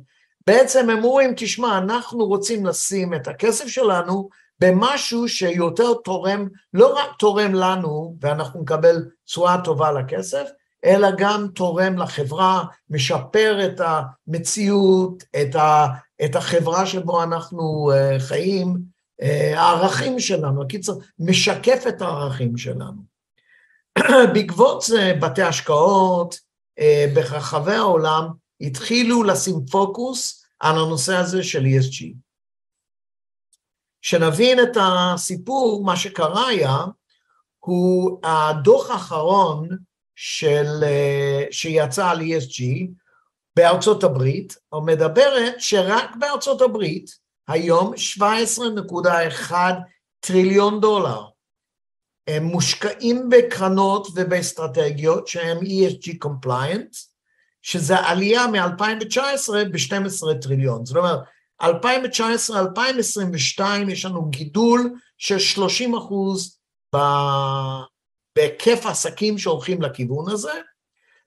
בעצם 0.46 0.90
הם 0.90 1.04
אומרים, 1.04 1.32
תשמע, 1.36 1.78
אנחנו 1.78 2.26
רוצים 2.26 2.66
לשים 2.66 3.14
את 3.14 3.28
הכסף 3.28 3.66
שלנו 3.66 4.28
במשהו 4.60 5.28
שיותר 5.28 5.94
תורם, 6.04 6.48
לא 6.74 6.94
רק 6.98 7.10
תורם 7.18 7.54
לנו 7.54 8.16
ואנחנו 8.20 8.62
נקבל 8.62 9.10
תשואה 9.24 9.56
טובה 9.64 9.92
לכסף, 9.92 10.48
אלא 10.84 11.08
גם 11.18 11.46
תורם 11.54 11.98
לחברה, 11.98 12.64
משפר 12.90 13.66
את 13.66 13.80
המציאות, 13.80 15.24
את, 15.42 15.54
ה, 15.54 15.86
את 16.24 16.36
החברה 16.36 16.86
שבו 16.86 17.22
אנחנו 17.22 17.92
uh, 17.92 18.20
חיים, 18.20 19.00
הערכים 19.56 20.20
שלנו, 20.20 20.62
הקיצר, 20.62 20.92
משקף 21.18 21.84
את 21.88 22.02
הערכים 22.02 22.56
שלנו. 22.56 23.02
בעקבות 24.34 24.82
זה 24.82 25.12
בתי 25.20 25.42
השקעות 25.42 26.34
ברחבי 27.14 27.74
העולם 27.74 28.28
התחילו 28.60 29.22
לשים 29.22 29.66
פוקוס 29.70 30.44
על 30.60 30.78
הנושא 30.78 31.16
הזה 31.16 31.42
של 31.42 31.64
ESG. 31.64 32.14
שנבין 34.02 34.60
את 34.60 34.76
הסיפור, 34.80 35.84
מה 35.84 35.96
שקרה 35.96 36.48
היה, 36.48 36.76
הוא 37.58 38.20
הדוח 38.24 38.90
האחרון 38.90 39.68
של, 40.22 40.84
שיצא 41.50 42.10
על 42.10 42.20
ESG 42.20 42.62
בארצות 43.56 44.04
הברית, 44.04 44.56
מדברת 44.74 45.54
שרק 45.58 46.16
בארצות 46.18 46.62
הברית 46.62 47.10
היום 47.48 47.92
17.1 49.50 49.54
טריליון 50.20 50.80
דולר 50.80 51.24
הם 52.26 52.44
מושקעים 52.44 53.28
בקרנות 53.28 54.06
ובאסטרטגיות 54.14 55.28
שהן 55.28 55.58
ESG 55.58 56.10
compliant, 56.24 56.96
שזה 57.62 57.98
עלייה 57.98 58.46
מ-2019 58.46 59.52
ב-12 59.72 60.34
טריליון. 60.42 60.86
זאת 60.86 60.96
אומרת, 60.96 61.20
2019-2022 61.62 61.66
יש 63.88 64.04
לנו 64.04 64.30
גידול 64.30 64.94
של 65.18 65.38
30 65.38 65.94
אחוז 65.94 66.58
בהיקף 68.36 68.86
עסקים 68.86 69.38
שהולכים 69.38 69.82
לכיוון 69.82 70.30
הזה. 70.30 70.52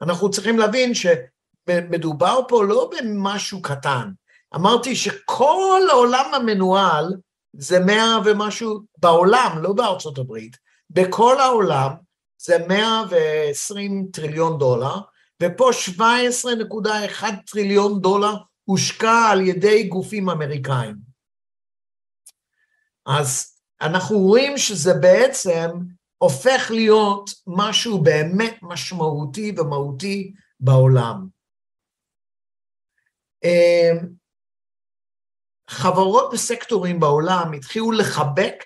אנחנו 0.01 0.29
צריכים 0.31 0.59
להבין 0.59 0.91
שמדובר 0.93 2.39
פה 2.47 2.63
לא 2.63 2.91
במשהו 2.91 3.61
קטן. 3.61 4.11
אמרתי 4.55 4.95
שכל 4.95 5.81
העולם 5.91 6.33
המנוהל 6.33 7.13
זה 7.53 7.79
מאה 7.79 8.17
ומשהו, 8.25 8.79
בעולם, 8.97 9.57
לא 9.61 9.73
בארצות 9.73 10.17
הברית, 10.17 10.57
בכל 10.89 11.39
העולם 11.39 11.91
זה 12.37 12.57
120 12.67 14.07
טריליון 14.13 14.57
דולר, 14.57 14.95
ופה 15.43 15.69
17.1 17.21 17.25
טריליון 17.51 18.01
דולר 18.01 18.33
הושקע 18.63 19.29
על 19.31 19.41
ידי 19.41 19.83
גופים 19.83 20.29
אמריקאים. 20.29 20.95
אז 23.05 23.57
אנחנו 23.81 24.17
רואים 24.19 24.57
שזה 24.57 24.93
בעצם 24.93 25.69
הופך 26.23 26.71
להיות 26.71 27.29
משהו 27.47 28.03
באמת 28.03 28.57
משמעותי 28.61 29.55
ומהותי 29.57 30.33
בעולם. 30.59 31.27
אמ, 33.43 33.97
חברות 35.69 36.33
וסקטורים 36.33 36.99
בעולם 36.99 37.53
התחילו 37.53 37.91
לחבק 37.91 38.63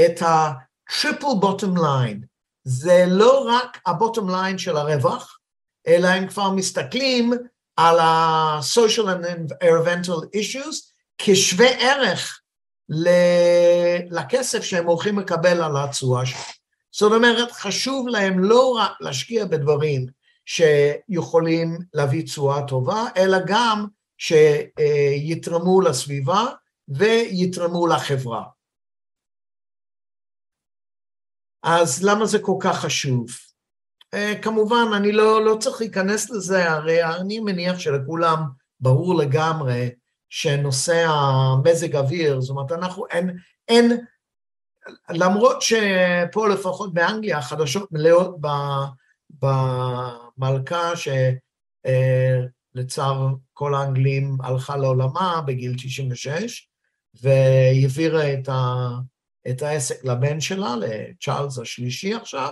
את 0.00 0.22
ה-triple 0.22 1.42
bottom 1.42 1.78
line. 1.78 2.26
זה 2.64 3.04
לא 3.08 3.46
רק 3.48 3.78
ה-bottom 3.86 4.30
line 4.30 4.58
של 4.58 4.76
הרווח, 4.76 5.38
אלא 5.86 6.08
הם 6.08 6.28
כבר 6.28 6.50
מסתכלים 6.50 7.32
על 7.76 7.98
ה-social 7.98 9.04
and 9.04 9.52
environmental 9.52 10.22
issues 10.36 10.92
כשווה 11.18 11.68
ערך 11.68 12.40
לכסף 14.10 14.62
שהם 14.62 14.86
הולכים 14.86 15.18
לקבל 15.18 15.62
על 15.62 15.76
התשואה 15.76 16.26
שלהם. 16.26 16.57
זאת 16.90 17.12
אומרת, 17.12 17.52
חשוב 17.52 18.08
להם 18.08 18.38
לא 18.38 18.72
רק 18.76 18.92
להשקיע 19.00 19.44
בדברים 19.44 20.06
שיכולים 20.46 21.78
להביא 21.94 22.24
תשואה 22.24 22.66
טובה, 22.66 23.04
אלא 23.16 23.38
גם 23.46 23.86
שיתרמו 24.18 25.80
לסביבה 25.80 26.46
ויתרמו 26.88 27.86
לחברה. 27.86 28.44
אז 31.62 32.02
למה 32.04 32.26
זה 32.26 32.38
כל 32.38 32.56
כך 32.60 32.80
חשוב? 32.80 33.26
Uh, 34.14 34.42
כמובן, 34.42 34.84
אני 34.96 35.12
לא, 35.12 35.44
לא 35.44 35.56
צריך 35.60 35.80
להיכנס 35.80 36.30
לזה, 36.30 36.70
הרי 36.72 37.04
אני 37.04 37.40
מניח 37.40 37.78
שלכולם 37.78 38.42
ברור 38.80 39.14
לגמרי 39.14 39.90
שנושא 40.28 41.06
המזג 41.08 41.96
אוויר, 41.96 42.40
זאת 42.40 42.50
אומרת, 42.50 42.72
אנחנו, 42.72 43.06
אין, 43.06 43.38
אין, 43.68 44.06
למרות 45.10 45.62
שפה 45.62 46.48
לפחות 46.48 46.94
באנגליה 46.94 47.38
החדשות 47.38 47.92
מלאות 47.92 48.36
במלכה 49.30 50.92
שלצער 52.74 53.28
כל 53.52 53.74
האנגלים 53.74 54.36
הלכה 54.40 54.76
לעולמה 54.76 55.40
בגיל 55.46 55.74
96, 55.76 56.68
והעבירה 57.22 58.32
את, 58.32 58.48
ה, 58.48 58.88
את 59.50 59.62
העסק 59.62 60.04
לבן 60.04 60.40
שלה, 60.40 60.76
לצ'ארלס 60.76 61.58
השלישי 61.58 62.14
עכשיו, 62.14 62.50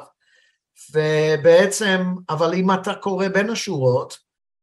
ובעצם, 0.93 2.15
אבל 2.29 2.55
אם 2.55 2.71
אתה 2.71 2.95
קורא 2.95 3.29
בין 3.29 3.51
השורות, 3.51 4.19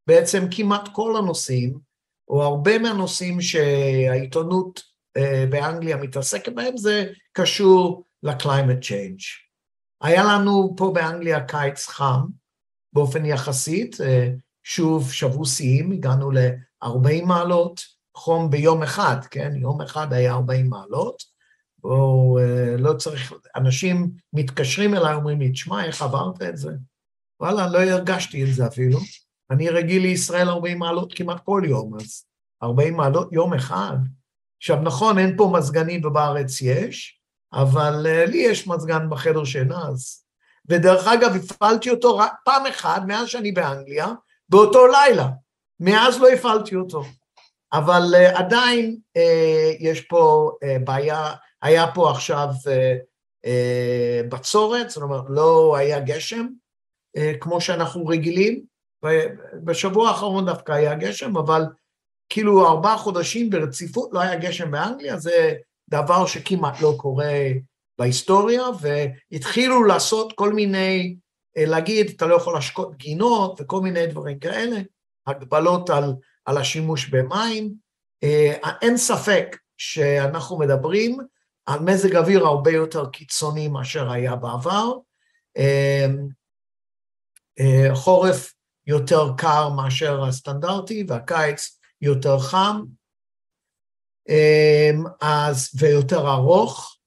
בעצם 0.08 0.46
כמעט 0.52 0.90
כל 0.92 1.18
הנושאים, 1.18 1.80
או 2.28 2.44
הרבה 2.44 2.80
מהנושאים 2.80 3.42
שהעיתונות 3.42 4.80
אה, 4.80 4.93
באנגליה 5.50 5.98
מתעסקת 5.98 6.54
בהם, 6.54 6.78
זה 6.78 7.06
קשור 7.32 8.04
ל-climate 8.24 8.84
change. 8.84 9.24
היה 10.02 10.24
לנו 10.24 10.74
פה 10.78 10.92
באנגליה 10.96 11.46
קיץ 11.46 11.88
חם, 11.88 12.22
באופן 12.94 13.26
יחסית, 13.26 14.02
אה, 14.02 14.30
שוב 14.64 15.12
שבו 15.12 15.46
שיאים, 15.46 15.92
הגענו 15.92 16.32
ל-40 16.32 17.26
מעלות, 17.26 17.82
חום 18.18 18.50
ביום 18.50 18.84
אחד, 18.84 19.26
כן? 19.32 19.52
יום 19.56 19.82
אחד 19.82 20.14
היה 20.14 20.34
40 20.34 20.70
מעלות, 20.70 21.24
או 21.84 22.38
אה, 22.42 22.78
לא 22.78 22.94
צריך, 22.94 23.34
אנשים 23.56 24.12
מתקשרים 24.34 24.96
אליי, 24.96 25.14
אומרים 25.14 25.40
לי, 25.40 25.52
תשמע, 25.52 25.86
איך 25.86 26.02
עברת 26.02 26.42
את 26.42 26.58
זה? 26.58 26.72
וואלה, 27.40 27.68
לא 27.68 27.84
הרגשתי 27.84 28.44
את 28.44 28.54
זה 28.54 28.68
אפילו. 28.68 29.00
אני 29.52 29.70
רגיל 29.70 30.02
לישראל 30.02 30.50
40 30.50 30.80
מעלות 30.80 31.14
כמעט 31.14 31.40
כל 31.46 31.62
יום, 31.66 31.96
אז 31.96 32.26
40 32.64 32.98
מעלות 32.98 33.34
יום 33.34 33.54
אחד. 33.54 33.98
עכשיו, 34.64 34.78
נכון, 34.82 35.20
אין 35.20 35.38
פה 35.38 35.52
מזגנים 35.54 36.06
ובארץ 36.06 36.62
יש, 36.62 37.20
אבל 37.54 38.06
uh, 38.06 38.30
לי 38.30 38.38
יש 38.38 38.68
מזגן 38.68 39.10
בחדר 39.10 39.44
שינה, 39.44 39.88
אז... 39.90 40.24
ודרך 40.70 41.08
אגב, 41.08 41.36
הפעלתי 41.36 41.90
אותו 41.90 42.18
רק 42.18 42.34
פעם 42.46 42.66
אחת 42.66 43.02
מאז 43.08 43.28
שאני 43.28 43.52
באנגליה, 43.52 44.08
באותו 44.50 44.88
לילה. 44.88 45.28
מאז 45.80 46.20
לא 46.22 46.30
הפעלתי 46.30 46.76
אותו. 46.76 47.04
אבל 47.74 48.02
uh, 48.14 48.38
עדיין 48.40 48.98
uh, 49.18 49.22
יש 49.80 50.02
פה 50.02 50.52
uh, 50.64 50.84
בעיה, 50.84 51.34
היה 51.62 51.92
פה 51.94 52.12
עכשיו 52.12 52.48
uh, 52.50 53.46
uh, 53.46 54.30
בצורת, 54.30 54.90
זאת 54.90 55.04
אומרת, 55.04 55.24
לא 55.30 55.76
היה 55.76 56.00
גשם, 56.00 56.48
uh, 57.18 57.22
כמו 57.40 57.62
שאנחנו 57.62 58.08
רגילים, 58.08 58.64
בשבוע 59.64 60.10
האחרון 60.10 60.46
דווקא 60.46 60.72
היה 60.72 60.96
גשם, 60.96 61.38
אבל 61.38 61.64
כאילו 62.34 62.68
ארבעה 62.68 62.98
חודשים 62.98 63.50
ברציפות 63.50 64.10
לא 64.14 64.20
היה 64.20 64.36
גשם 64.36 64.72
באנגליה, 64.72 65.18
זה 65.18 65.54
דבר 65.90 66.26
שכמעט 66.26 66.82
לא 66.82 66.94
קורה 66.98 67.34
בהיסטוריה, 68.00 68.64
והתחילו 68.82 69.84
לעשות 69.84 70.34
כל 70.36 70.54
מיני, 70.54 71.16
להגיד, 71.58 72.12
אתה 72.16 72.26
לא 72.26 72.36
יכול 72.36 72.54
להשקות 72.54 72.98
גינות 72.98 73.62
וכל 73.62 73.82
מיני 73.82 74.08
דברים 74.08 74.40
כאלה, 74.40 74.76
הגבלות 75.28 75.90
על, 75.90 76.14
על 76.46 76.58
השימוש 76.58 77.10
במים. 77.10 77.74
אין 78.82 78.98
ספק 78.98 79.58
שאנחנו 79.78 80.60
מדברים 80.60 81.18
על 81.66 81.80
מזג 81.80 82.16
אוויר 82.16 82.46
הרבה 82.46 82.72
יותר 82.72 83.10
קיצוני 83.10 83.68
מאשר 83.68 84.12
היה 84.12 84.36
בעבר. 84.36 84.94
חורף 87.94 88.54
יותר 88.88 89.32
קר 89.38 89.70
מאשר 89.70 90.24
הסטנדרטי, 90.24 91.06
והקיץ 91.08 91.80
יותר 92.04 92.40
חם, 92.40 92.84
אמ, 94.30 95.04
אז, 95.22 95.70
ויותר 95.80 96.32
ארוך, 96.32 96.98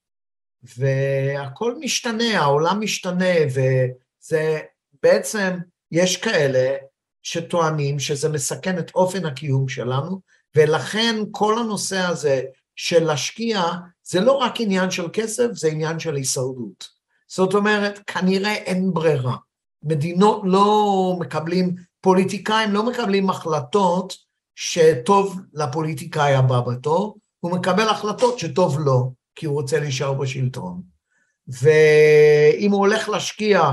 והכל 0.63 1.75
משתנה, 1.81 2.41
העולם 2.41 2.81
משתנה, 2.81 3.35
וזה 3.49 4.61
בעצם, 5.03 5.57
יש 5.93 6.17
כאלה 6.17 6.77
שטוענים 7.23 7.99
שזה 7.99 8.29
מסכן 8.29 8.79
את 8.79 8.95
אופן 8.95 9.27
הקיום 9.27 9.69
שלנו, 9.69 10.21
ולכן 10.55 11.17
כל 11.31 11.59
הנושא 11.59 11.99
הזה 11.99 12.43
של 12.77 13.05
להשקיע, 13.05 13.63
זה 14.03 14.21
לא 14.21 14.33
רק 14.33 14.61
עניין 14.61 14.91
של 14.91 15.09
כסף, 15.13 15.53
זה 15.53 15.69
עניין 15.69 15.99
של 15.99 16.17
הישרדות. 16.17 16.89
זאת 17.29 17.55
אומרת, 17.55 17.99
כנראה 18.07 18.55
אין 18.55 18.91
ברירה. 18.93 19.37
מדינות 19.83 20.43
לא 20.45 21.17
מקבלים, 21.21 21.75
פוליטיקאים 22.01 22.73
לא 22.73 22.87
מקבלים 22.87 23.31
החלטות 23.31 24.26
שטוב 24.57 25.41
לפוליטיקאי 25.53 26.35
הבא 26.35 26.61
בתור, 26.61 27.19
הוא 27.41 27.53
מקבל 27.53 27.89
החלטות 27.89 28.39
שטוב 28.39 28.79
לו, 28.81 29.13
כי 29.35 29.47
הוא 29.47 29.55
רוצה 29.55 29.81
להישאר 29.81 30.13
בשלטון. 30.13 30.83
ואם 31.49 32.71
הוא 32.73 32.81
הולך 32.81 33.09
להשקיע 33.09 33.71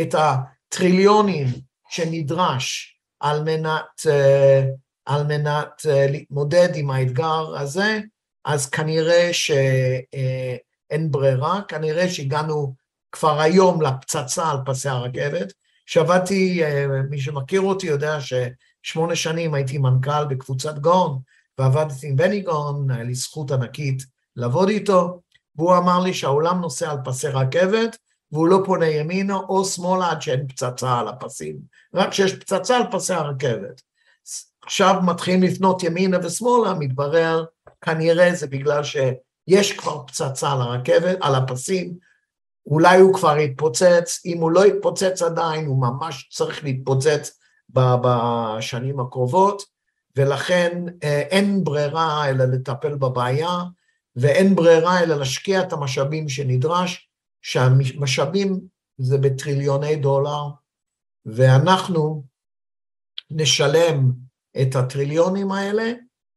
את 0.00 0.14
הטריליונים 0.18 1.46
שנדרש 1.88 2.96
על 3.20 3.42
מנת, 3.42 4.06
אה, 4.08 4.62
על 5.04 5.26
מנת 5.26 5.86
אה, 5.88 6.06
להתמודד 6.10 6.68
עם 6.74 6.90
האתגר 6.90 7.56
הזה, 7.56 8.00
אז 8.44 8.70
כנראה 8.70 9.28
שאין 9.32 11.10
ברירה, 11.10 11.60
כנראה 11.68 12.08
שהגענו 12.08 12.74
כבר 13.12 13.40
היום 13.40 13.82
לפצצה 13.82 14.50
על 14.50 14.58
פסי 14.66 14.88
הרכבת. 14.88 15.52
שעבדתי, 15.86 16.62
מי 17.10 17.20
שמכיר 17.20 17.60
אותי 17.60 17.86
יודע 17.86 18.20
ששמונה 18.82 19.16
שנים 19.16 19.54
הייתי 19.54 19.78
מנכ"ל 19.78 20.24
בקבוצת 20.24 20.78
גאון, 20.78 21.18
ועבדתי 21.58 22.06
עם 22.08 22.16
בני 22.16 22.40
גאון, 22.40 22.90
היה 22.90 23.04
לי 23.04 23.14
זכות 23.14 23.50
ענקית 23.50 24.02
לעבוד 24.36 24.68
איתו, 24.68 25.20
והוא 25.56 25.76
אמר 25.76 26.00
לי 26.00 26.14
שהעולם 26.14 26.60
נוסע 26.60 26.90
על 26.90 26.98
פסי 27.04 27.28
רכבת, 27.28 27.96
והוא 28.32 28.48
לא 28.48 28.62
פונה 28.64 28.86
ימינה 28.86 29.36
או 29.36 29.64
שמאלה 29.64 30.10
עד 30.10 30.22
שאין 30.22 30.48
פצצה 30.48 30.98
על 30.98 31.08
הפסים, 31.08 31.56
רק 31.94 32.10
כשיש 32.10 32.34
פצצה 32.34 32.76
על 32.76 32.82
פסי 32.90 33.14
הרכבת. 33.14 33.80
עכשיו 34.64 34.94
מתחילים 35.02 35.42
לפנות 35.42 35.82
ימינה 35.82 36.18
ושמאלה, 36.22 36.74
מתברר 36.74 37.44
כנראה 37.80 38.34
זה 38.34 38.46
בגלל 38.46 38.82
שיש 38.84 39.72
כבר 39.72 40.06
פצצה 40.06 40.52
על 40.52 40.60
הרכבת, 40.60 41.18
על 41.20 41.34
הפסים, 41.34 41.94
אולי 42.66 43.00
הוא 43.00 43.14
כבר 43.14 43.38
יתפוצץ, 43.38 44.20
אם 44.26 44.40
הוא 44.40 44.50
לא 44.50 44.66
יתפוצץ 44.66 45.22
עדיין, 45.22 45.66
הוא 45.66 45.80
ממש 45.80 46.28
צריך 46.32 46.64
להתפוצץ 46.64 47.39
בשנים 47.74 49.00
הקרובות, 49.00 49.62
ולכן 50.16 50.84
אה, 51.02 51.20
אין 51.20 51.64
ברירה 51.64 52.28
אלא 52.28 52.44
לטפל 52.44 52.94
בבעיה, 52.94 53.58
ואין 54.16 54.54
ברירה 54.54 55.02
אלא 55.02 55.14
להשקיע 55.14 55.62
את 55.62 55.72
המשאבים 55.72 56.28
שנדרש, 56.28 57.08
שהמשאבים 57.42 58.60
זה 58.98 59.18
בטריליוני 59.18 59.96
דולר, 59.96 60.42
ואנחנו 61.26 62.24
נשלם 63.30 64.12
את 64.62 64.76
הטריליונים 64.76 65.52
האלה, 65.52 65.92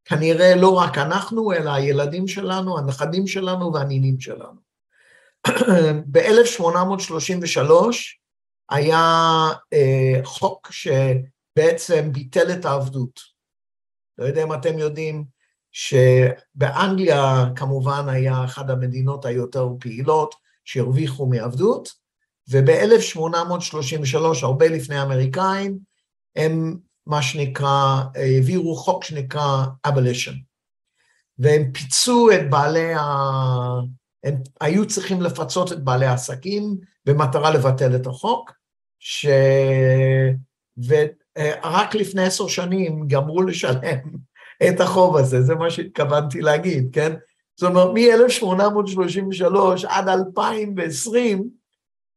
כנראה 0.06 0.56
לא 0.56 0.74
רק 0.78 0.98
אנחנו, 0.98 1.54
אלא 1.54 1.74
הילדים 1.74 2.28
שלנו, 2.28 2.78
הנכדים 2.78 3.28
שלנו 3.28 3.74
והנינים 3.74 4.20
שלנו. 4.20 4.64
ב-1833 6.12 7.72
היה 8.74 9.50
אה, 9.74 10.20
חוק 10.24 10.72
שבעצם 10.72 12.12
ביטל 12.12 12.52
את 12.52 12.66
העבדות. 12.66 13.20
לא 14.18 14.26
יודע 14.26 14.44
אם 14.44 14.54
אתם 14.54 14.78
יודעים 14.78 15.26
שבאנגליה 15.72 17.46
כמובן 17.56 18.10
היה 18.10 18.44
אחת 18.44 18.70
המדינות 18.70 19.26
היותר 19.26 19.70
פעילות 19.80 20.36
שהרוויחו 20.66 21.26
מעבדות, 21.26 21.90
וב-1833, 22.50 24.18
הרבה 24.42 24.68
לפני 24.68 24.96
האמריקאים, 24.96 25.78
הם 26.36 26.78
מה 27.06 27.22
שנקרא, 27.22 28.04
העבירו 28.16 28.76
חוק 28.76 29.04
שנקרא 29.04 29.66
abolition, 29.88 30.36
והם 31.40 31.72
פיצו 31.72 32.32
את 32.32 32.50
בעלי 32.50 32.94
ה... 32.94 33.02
הם 34.24 34.36
היו 34.62 34.88
צריכים 34.88 35.22
לפצות 35.22 35.72
את 35.72 35.84
בעלי 35.84 36.06
העסקים 36.06 36.78
במטרה 37.06 37.52
לבטל 37.52 37.96
את 37.96 38.08
החוק, 38.08 38.52
ש... 39.06 39.26
ורק 40.88 41.96
לפני 41.96 42.24
עשר 42.24 42.48
שנים 42.48 43.08
גמרו 43.08 43.44
לשלם 43.44 44.00
את 44.68 44.82
החוב 44.82 45.18
הזה, 45.18 45.42
זה 45.42 45.56
מה 45.56 45.70
שהתכוונתי 45.70 46.42
להגיד, 46.42 46.90
כן? 46.94 47.14
זאת 47.60 47.70
אומרת, 47.70 47.88
מ-1833 47.94 49.88
עד 49.88 50.10
2020, 50.10 51.50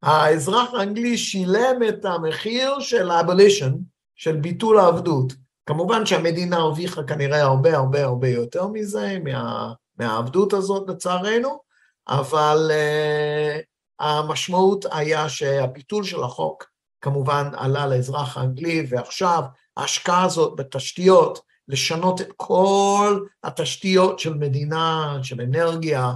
האזרח 0.03 0.73
האנגלי 0.73 1.17
שילם 1.17 1.79
את 1.89 2.05
המחיר 2.05 2.79
של 2.79 3.11
האבולישן, 3.11 3.73
של 4.15 4.35
ביטול 4.35 4.79
העבדות. 4.79 5.33
כמובן 5.65 6.05
שהמדינה 6.05 6.57
הרוויחה 6.57 7.03
כנראה 7.03 7.41
הרבה 7.41 7.77
הרבה 7.77 8.03
הרבה 8.03 8.29
יותר 8.29 8.67
מזה, 8.67 9.17
מה, 9.23 9.73
מהעבדות 9.97 10.53
הזאת 10.53 10.89
לצערנו, 10.89 11.59
אבל 12.07 12.71
uh, 12.71 13.63
המשמעות 13.99 14.85
היה 14.91 15.29
שהביטול 15.29 16.03
של 16.03 16.23
החוק 16.23 16.76
כמובן 17.01 17.49
עלה 17.55 17.87
לאזרח 17.87 18.37
האנגלי, 18.37 18.85
ועכשיו 18.89 19.43
ההשקעה 19.77 20.23
הזאת 20.23 20.55
בתשתיות, 20.55 21.47
לשנות 21.67 22.21
את 22.21 22.29
כל 22.37 23.25
התשתיות 23.43 24.19
של 24.19 24.33
מדינה, 24.33 25.17
של 25.23 25.41
אנרגיה, 25.41 26.11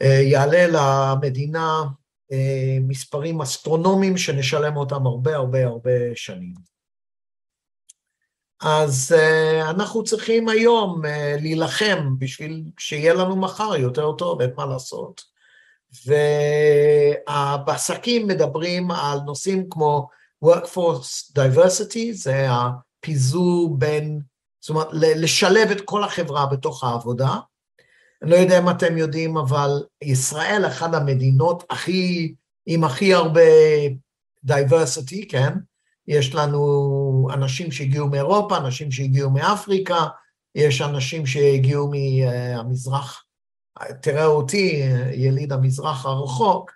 uh, 0.00 0.06
יעלה 0.06 0.66
למדינה 0.66 1.82
uh, 2.32 2.34
מספרים 2.80 3.40
אסטרונומיים 3.40 4.16
שנשלם 4.16 4.76
אותם 4.76 5.06
הרבה 5.06 5.36
הרבה 5.36 5.64
הרבה 5.66 5.90
שנים. 6.14 6.54
אז 8.60 9.14
uh, 9.16 9.70
אנחנו 9.70 10.04
צריכים 10.04 10.48
היום 10.48 11.02
להילחם 11.40 12.18
בשביל 12.18 12.64
שיהיה 12.78 13.14
לנו 13.14 13.36
מחר 13.36 13.76
יותר 13.76 14.12
טוב, 14.12 14.40
אין 14.40 14.50
מה 14.56 14.66
לעשות. 14.66 15.34
ובעסקים 17.30 18.26
מדברים 18.26 18.90
על 18.90 19.18
נושאים 19.20 19.66
כמו 19.70 20.08
workforce 20.44 21.32
diversity, 21.38 22.12
זה 22.12 22.46
הפיזור 22.50 23.76
בין, 23.78 24.20
זאת 24.60 24.70
אומרת, 24.70 24.88
לשלב 24.92 25.70
את 25.70 25.80
כל 25.80 26.04
החברה 26.04 26.46
בתוך 26.46 26.84
העבודה. 26.84 27.36
אני 28.22 28.30
לא 28.30 28.36
יודע 28.36 28.58
אם 28.58 28.70
אתם 28.70 28.98
יודעים, 28.98 29.36
אבל 29.36 29.82
ישראל 30.02 30.64
אחת 30.66 30.94
המדינות 30.94 31.64
הכי, 31.70 32.34
עם 32.66 32.84
הכי 32.84 33.14
הרבה 33.14 33.40
diversity, 34.46 35.26
כן? 35.28 35.52
יש 36.08 36.34
לנו 36.34 37.28
אנשים 37.34 37.72
שהגיעו 37.72 38.08
מאירופה, 38.08 38.56
אנשים 38.56 38.90
שהגיעו 38.92 39.30
מאפריקה, 39.30 40.06
יש 40.54 40.80
אנשים 40.80 41.26
שהגיעו 41.26 41.90
מהמזרח, 41.90 43.24
תראה 44.02 44.26
אותי, 44.26 44.82
יליד 45.12 45.52
המזרח 45.52 46.06
הרחוק, 46.06 46.70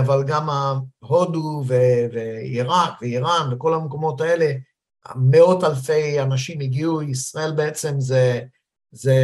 אבל 0.00 0.24
גם 0.26 0.48
הודו 0.98 1.62
ועיראק 2.12 3.02
ואיראן 3.02 3.52
וכל 3.52 3.74
המקומות 3.74 4.20
האלה, 4.20 4.52
מאות 5.16 5.64
אלפי 5.64 6.20
אנשים 6.20 6.60
הגיעו, 6.60 7.02
ישראל 7.02 7.52
בעצם 7.52 8.00
זה, 8.00 8.40
זה 8.92 9.16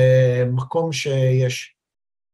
מקום 0.53 0.93
שיש 0.93 1.75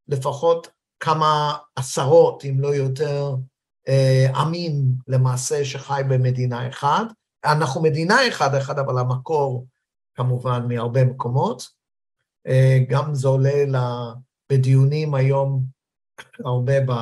לפחות 0.08 0.68
כמה 1.00 1.56
עשרות, 1.76 2.44
אם 2.44 2.60
לא 2.60 2.68
יותר, 2.68 3.34
עמים 4.34 4.74
למעשה 5.08 5.64
שחי 5.64 6.02
במדינה 6.08 6.68
אחת. 6.68 7.06
אנחנו 7.44 7.82
מדינה 7.82 8.28
אחד 8.28 8.54
אחד, 8.54 8.78
אבל 8.78 8.98
המקור 8.98 9.66
כמובן 10.14 10.66
מהרבה 10.68 11.04
מקומות. 11.04 11.68
גם 12.88 13.14
זה 13.14 13.28
עולה 13.28 13.64
בדיונים 14.52 15.14
היום 15.14 15.62
הרבה 16.44 16.80
ב... 16.80 16.92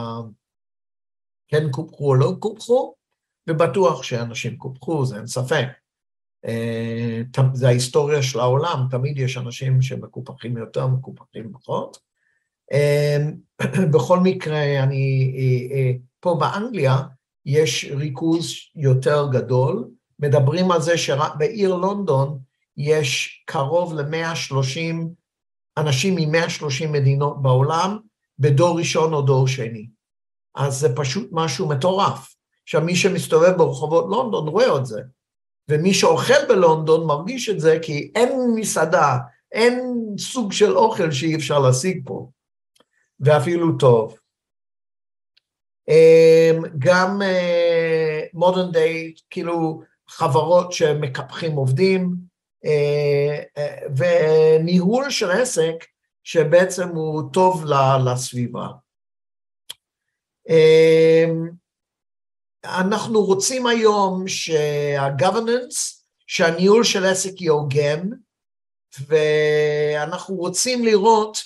כן 1.50 1.70
קופחו 1.70 2.08
או 2.08 2.14
לא 2.14 2.32
קופחו, 2.38 2.94
ובטוח 3.48 4.02
שאנשים 4.02 4.56
קופחו, 4.56 5.04
זה 5.06 5.16
אין 5.16 5.26
ספק. 5.26 5.66
זה 7.54 7.68
ההיסטוריה 7.68 8.22
של 8.22 8.40
העולם, 8.40 8.86
תמיד 8.90 9.18
יש 9.18 9.36
אנשים 9.36 9.82
שמקופחים 9.82 10.56
יותר, 10.56 10.86
מקופחים 10.86 11.52
פחות. 11.52 11.98
בכל 13.92 14.18
מקרה, 14.20 14.82
אני 14.82 15.34
פה 16.20 16.36
באנגליה 16.40 16.96
יש 17.46 17.84
ריכוז 17.96 18.54
יותר 18.76 19.28
גדול, 19.32 19.90
מדברים 20.18 20.70
על 20.70 20.82
זה 20.82 20.98
שרק 20.98 21.32
בעיר 21.38 21.74
לונדון 21.74 22.38
יש 22.76 23.42
קרוב 23.46 23.94
ל-130 23.94 25.06
אנשים 25.76 26.14
מ-130 26.14 26.86
מדינות 26.88 27.42
בעולם 27.42 27.98
בדור 28.38 28.78
ראשון 28.78 29.12
או 29.12 29.22
דור 29.22 29.48
שני. 29.48 29.86
אז 30.54 30.74
זה 30.74 30.96
פשוט 30.96 31.28
משהו 31.32 31.68
מטורף. 31.68 32.34
עכשיו, 32.62 32.80
מי 32.80 32.96
שמסתובב 32.96 33.52
ברחובות 33.56 34.06
לונדון 34.10 34.48
רואה 34.48 34.76
את 34.76 34.86
זה, 34.86 35.00
ומי 35.68 35.94
שאוכל 35.94 36.46
בלונדון 36.48 37.06
מרגיש 37.06 37.48
את 37.48 37.60
זה 37.60 37.78
כי 37.82 38.12
אין 38.14 38.50
מסעדה, 38.54 39.18
אין 39.52 39.96
סוג 40.18 40.52
של 40.52 40.76
אוכל 40.76 41.10
שאי 41.10 41.36
אפשר 41.36 41.58
להשיג 41.58 42.02
פה, 42.06 42.30
ואפילו 43.20 43.78
טוב. 43.78 44.18
אמ, 45.88 46.62
גם 46.78 47.20
מודרן 48.34 48.68
uh, 48.68 48.72
דיי, 48.72 49.14
כאילו 49.30 49.82
חברות 50.08 50.72
שמקפחים 50.72 51.52
עובדים, 51.52 52.14
uh, 52.64 53.58
uh, 53.58 53.90
וניהול 53.96 55.10
של 55.10 55.30
עסק 55.30 55.74
שבעצם 56.24 56.88
הוא 56.88 57.22
טוב 57.32 57.64
לסביבה. 58.04 58.66
Um, 60.48 61.50
אנחנו 62.64 63.24
רוצים 63.24 63.66
היום 63.66 64.28
שה-governance, 64.28 66.00
שהניהול 66.26 66.84
של 66.84 67.04
עסק 67.04 67.40
יהיה 67.40 67.52
הוגן, 67.52 68.08
ואנחנו 69.08 70.34
רוצים 70.34 70.84
לראות 70.84 71.38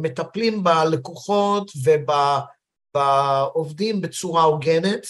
שמטפלים 0.00 0.64
בלקוחות 0.64 1.72
ובעובדים 2.94 4.00
בצורה 4.00 4.42
הוגנת, 4.42 5.06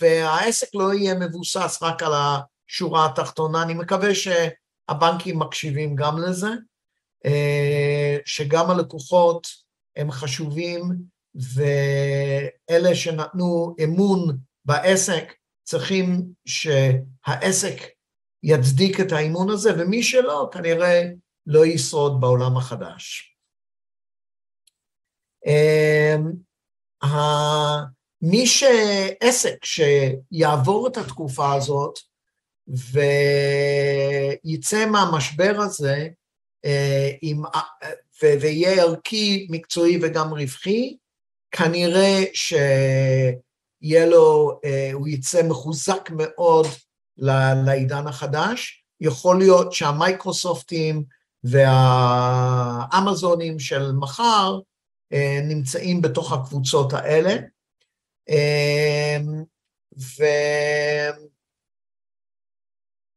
והעסק 0.00 0.74
לא 0.74 0.94
יהיה 0.94 1.14
מבוסס 1.14 1.78
רק 1.82 2.02
על 2.02 2.12
השורה 2.12 3.06
התחתונה. 3.06 3.62
אני 3.62 3.74
מקווה 3.74 4.08
הבנקים 4.88 5.38
מקשיבים 5.38 5.96
גם 5.96 6.18
לזה, 6.18 6.50
שגם 8.30 8.70
הלקוחות 8.70 9.46
הם 9.96 10.10
חשובים, 10.10 10.92
ואלה 11.34 12.94
שנתנו 12.94 13.74
אמון 13.84 14.38
בעסק 14.64 15.34
צריכים 15.64 16.22
שהעסק 16.46 17.76
יצדיק 18.42 19.00
את 19.00 19.12
האימון 19.12 19.50
הזה, 19.50 19.70
ומי 19.78 20.02
שלא, 20.02 20.48
כנראה 20.52 21.02
לא 21.46 21.66
ישרוד 21.66 22.20
בעולם 22.20 22.56
החדש. 22.56 23.36
מי 28.22 28.46
שעסק 28.46 29.64
שיעבור 29.64 30.88
את 30.88 30.96
התקופה 30.96 31.54
הזאת 31.54 31.98
ויצא 34.44 34.86
מהמשבר 34.86 35.54
הזה 35.58 36.08
אה, 36.64 37.10
עם, 37.22 37.42
ויהיה 38.22 38.82
ערכי, 38.82 39.46
מקצועי 39.50 39.98
וגם 40.02 40.34
רווחי, 40.34 40.96
כנראה 41.50 42.24
שיהיה 42.34 44.06
לו, 44.06 44.60
אה, 44.64 44.90
הוא 44.92 45.08
יצא 45.08 45.42
מחוזק 45.42 46.10
מאוד 46.12 46.66
לעידן 47.66 48.06
החדש. 48.06 48.84
יכול 49.00 49.38
להיות 49.38 49.72
שהמייקרוסופטים 49.72 51.04
והאמזונים 51.44 53.58
של 53.58 53.92
מחר 53.92 54.58
אה, 55.12 55.40
נמצאים 55.42 56.02
בתוך 56.02 56.32
הקבוצות 56.32 56.92
האלה. 56.92 57.36
ו... 59.98 60.24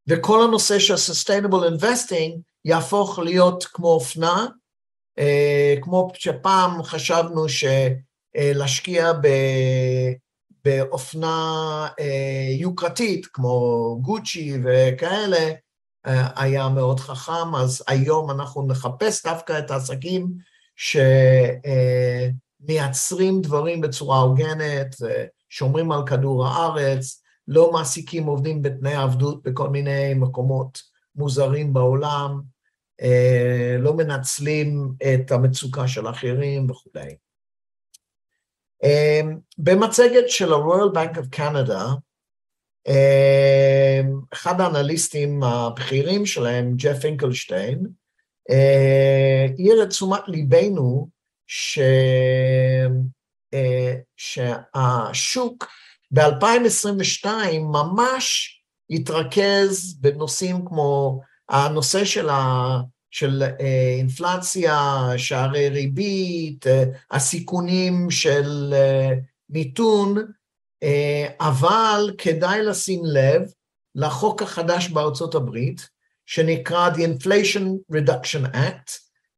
וכל 0.07 0.43
הנושא 0.43 0.79
של 0.79 0.93
Sustainable 0.93 1.81
Investing 1.81 2.39
יהפוך 2.65 3.19
להיות 3.19 3.63
כמו 3.63 3.87
אופנה, 3.87 4.45
אה, 4.45 4.62
כמו 5.81 6.11
שפעם 6.13 6.83
חשבנו 6.83 7.45
שלהשקיע 7.49 9.11
באופנה 10.65 11.87
אה, 11.99 12.47
יוקרתית, 12.59 13.25
כמו 13.25 13.97
גוצ'י 14.01 14.57
וכאלה, 14.63 15.51
היה 16.35 16.69
מאוד 16.69 16.99
חכם, 16.99 17.55
אז 17.55 17.83
היום 17.87 18.31
אנחנו 18.31 18.67
נחפש 18.67 19.25
דווקא 19.25 19.59
את 19.59 19.71
העסקים 19.71 20.27
שמייצרים 22.61 23.41
דברים 23.41 23.81
בצורה 23.81 24.19
הוגנת, 24.19 24.95
שומרים 25.49 25.91
על 25.91 26.05
כדור 26.05 26.47
הארץ, 26.47 27.21
לא 27.47 27.71
מעסיקים 27.71 28.25
עובדים 28.25 28.61
בתנאי 28.61 28.95
עבדות 28.95 29.43
בכל 29.43 29.69
מיני 29.69 30.13
מקומות 30.13 30.81
מוזרים 31.15 31.73
בעולם, 31.73 32.41
לא 33.79 33.93
מנצלים 33.93 34.91
את 34.97 35.31
המצוקה 35.31 35.87
של 35.87 36.09
אחרים 36.09 36.69
וכולי. 36.69 37.15
במצגת 39.57 40.29
של 40.29 40.53
ה-Royal 40.53 40.95
Bank 40.95 41.17
of 41.17 41.39
Canada, 41.39 41.81
אחד 44.33 44.61
האנליסטים 44.61 45.43
הבכירים 45.43 46.25
שלהם, 46.25 46.73
ג'ף 46.75 47.05
אינקלשטיין, 47.05 47.87
העיר 48.49 49.83
את 49.83 49.89
תשומת 49.89 50.27
ליבנו 50.27 51.09
ש... 51.47 51.79
שהשוק 54.17 55.67
ב-2022 56.11 57.27
ממש 57.59 58.49
התרכז 58.89 59.97
בנושאים 59.99 60.65
כמו 60.65 61.21
הנושא 61.49 62.05
של, 62.05 62.29
של 63.13 63.43
אה, 63.43 63.95
אינפלציה, 63.97 65.03
שערי 65.17 65.69
ריבית, 65.69 66.67
אה, 66.67 66.83
הסיכונים 67.11 68.11
של 68.11 68.73
אה, 68.73 69.09
מיתון, 69.49 70.15
אבל 71.39 72.11
כדאי 72.17 72.63
לשים 72.63 73.01
לב 73.05 73.41
לחוק 73.95 74.41
החדש 74.41 74.89
בארצות 74.89 75.35
הברית, 75.35 75.89
שנקרא 76.25 76.89
The 76.89 76.97
Inflation 76.97 77.95
Reduction 77.95 78.55
Act, 78.55 78.91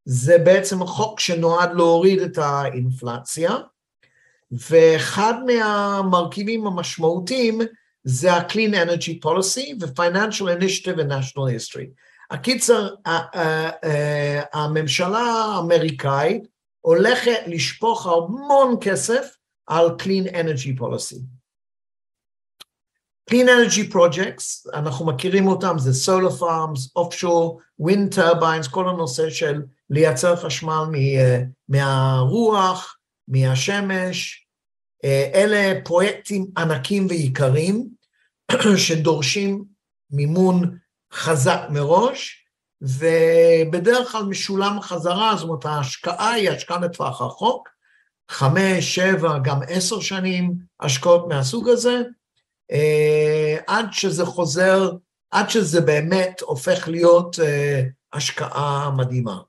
זה 0.04 0.38
בעצם 0.38 0.86
חוק 0.86 1.20
שנועד 1.20 1.70
להוריד 1.74 2.20
את 2.20 2.38
האינפלציה, 2.38 3.56
ואחד 4.50 5.34
מהמרכיבים 5.46 6.66
המשמעותיים 6.66 7.60
זה 8.04 8.32
ה-Clean 8.32 8.74
Energy 8.74 9.24
Policy 9.24 9.74
ו-Financial 9.80 10.46
Initiative 10.60 10.98
and 10.98 11.08
National 11.08 11.46
History. 11.58 12.05
הקיצר, 12.30 12.94
הממשלה 14.52 15.18
האמריקאית 15.18 16.42
הולכת 16.80 17.40
לשפוך 17.46 18.06
המון 18.06 18.76
כסף 18.80 19.36
על 19.66 19.86
Clean 20.02 20.30
Energy 20.32 20.80
Policy. 20.80 21.18
Clean 23.30 23.46
Energy 23.46 23.92
Projects, 23.92 24.70
אנחנו 24.74 25.06
מכירים 25.06 25.46
אותם, 25.46 25.78
זה 25.78 25.90
Solar 26.06 26.40
Farms, 26.40 26.98
Offshore, 26.98 27.60
Wind 27.82 28.16
Turbines, 28.16 28.70
כל 28.70 28.88
הנושא 28.88 29.30
של 29.30 29.62
לייצר 29.90 30.36
חשמל 30.36 30.84
מהרוח, 31.68 32.98
מהשמש, 33.28 34.46
אלה 35.34 35.80
פרויקטים 35.84 36.46
ענקים 36.58 37.06
ויקרים 37.10 37.88
שדורשים 38.86 39.64
מימון 40.10 40.78
חזק 41.12 41.60
מראש, 41.70 42.46
ובדרך 42.80 44.12
כלל 44.12 44.22
משולם 44.22 44.80
חזרה, 44.80 45.36
זאת 45.36 45.48
אומרת 45.48 45.64
ההשקעה 45.64 46.30
היא 46.30 46.50
השקעה 46.50 46.78
לטווח 46.78 47.22
רחוק, 47.22 47.68
חמש, 48.30 48.94
שבע, 48.94 49.38
גם 49.38 49.60
עשר 49.68 50.00
שנים, 50.00 50.54
השקעות 50.80 51.28
מהסוג 51.28 51.68
הזה, 51.68 52.02
עד 53.66 53.86
שזה 53.92 54.26
חוזר, 54.26 54.90
עד 55.30 55.50
שזה 55.50 55.80
באמת 55.80 56.40
הופך 56.40 56.88
להיות 56.88 57.36
השקעה 58.12 58.90
מדהימה. 58.96 59.40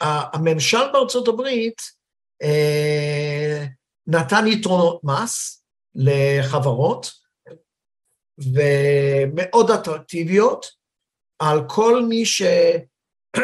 הממשל 0.00 0.92
בארצות 0.92 1.28
הברית 1.28 1.82
נתן 4.06 4.46
יתרונות 4.46 5.00
מס 5.04 5.64
לחברות, 5.94 7.19
ומאוד 8.54 9.70
אטרקטיביות, 9.70 10.66
על 11.38 11.60
כל 11.68 12.02
מי 12.08 12.26
ש... 12.26 12.42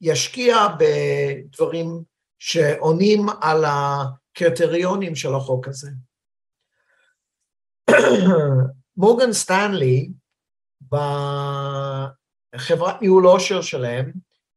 שישקיע 0.00 0.56
בדברים 0.78 2.02
שעונים 2.38 3.26
על 3.40 3.64
הקריטריונים 3.66 5.14
של 5.14 5.34
החוק 5.34 5.68
הזה. 5.68 5.90
מורגן 8.96 9.32
סטנלי, 9.32 10.10
בחברת 12.54 13.02
ניהול 13.02 13.26
עושר 13.26 13.60
שלהם, 13.60 14.12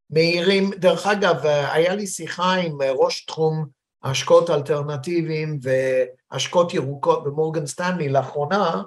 מעירים, 0.10 0.72
דרך 0.78 1.08
אגב, 1.08 1.46
היה 1.46 1.96
לי 1.96 2.08
שיחה 2.08 2.54
עם 2.54 2.78
ראש 2.82 3.26
תחום 3.26 3.81
השקעות 4.04 4.50
אלטרנטיביים 4.50 5.60
והשקעות 5.62 6.74
ירוקות 6.74 7.24
במורגן 7.24 7.66
סטנלי 7.66 8.10
לאחרונה, 8.10 8.82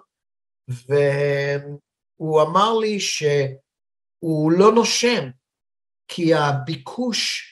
והוא 0.68 2.42
אמר 2.42 2.78
לי 2.78 3.00
שהוא 3.00 4.52
לא 4.52 4.72
נושם, 4.72 5.28
כי 6.08 6.34
הביקוש 6.34 7.50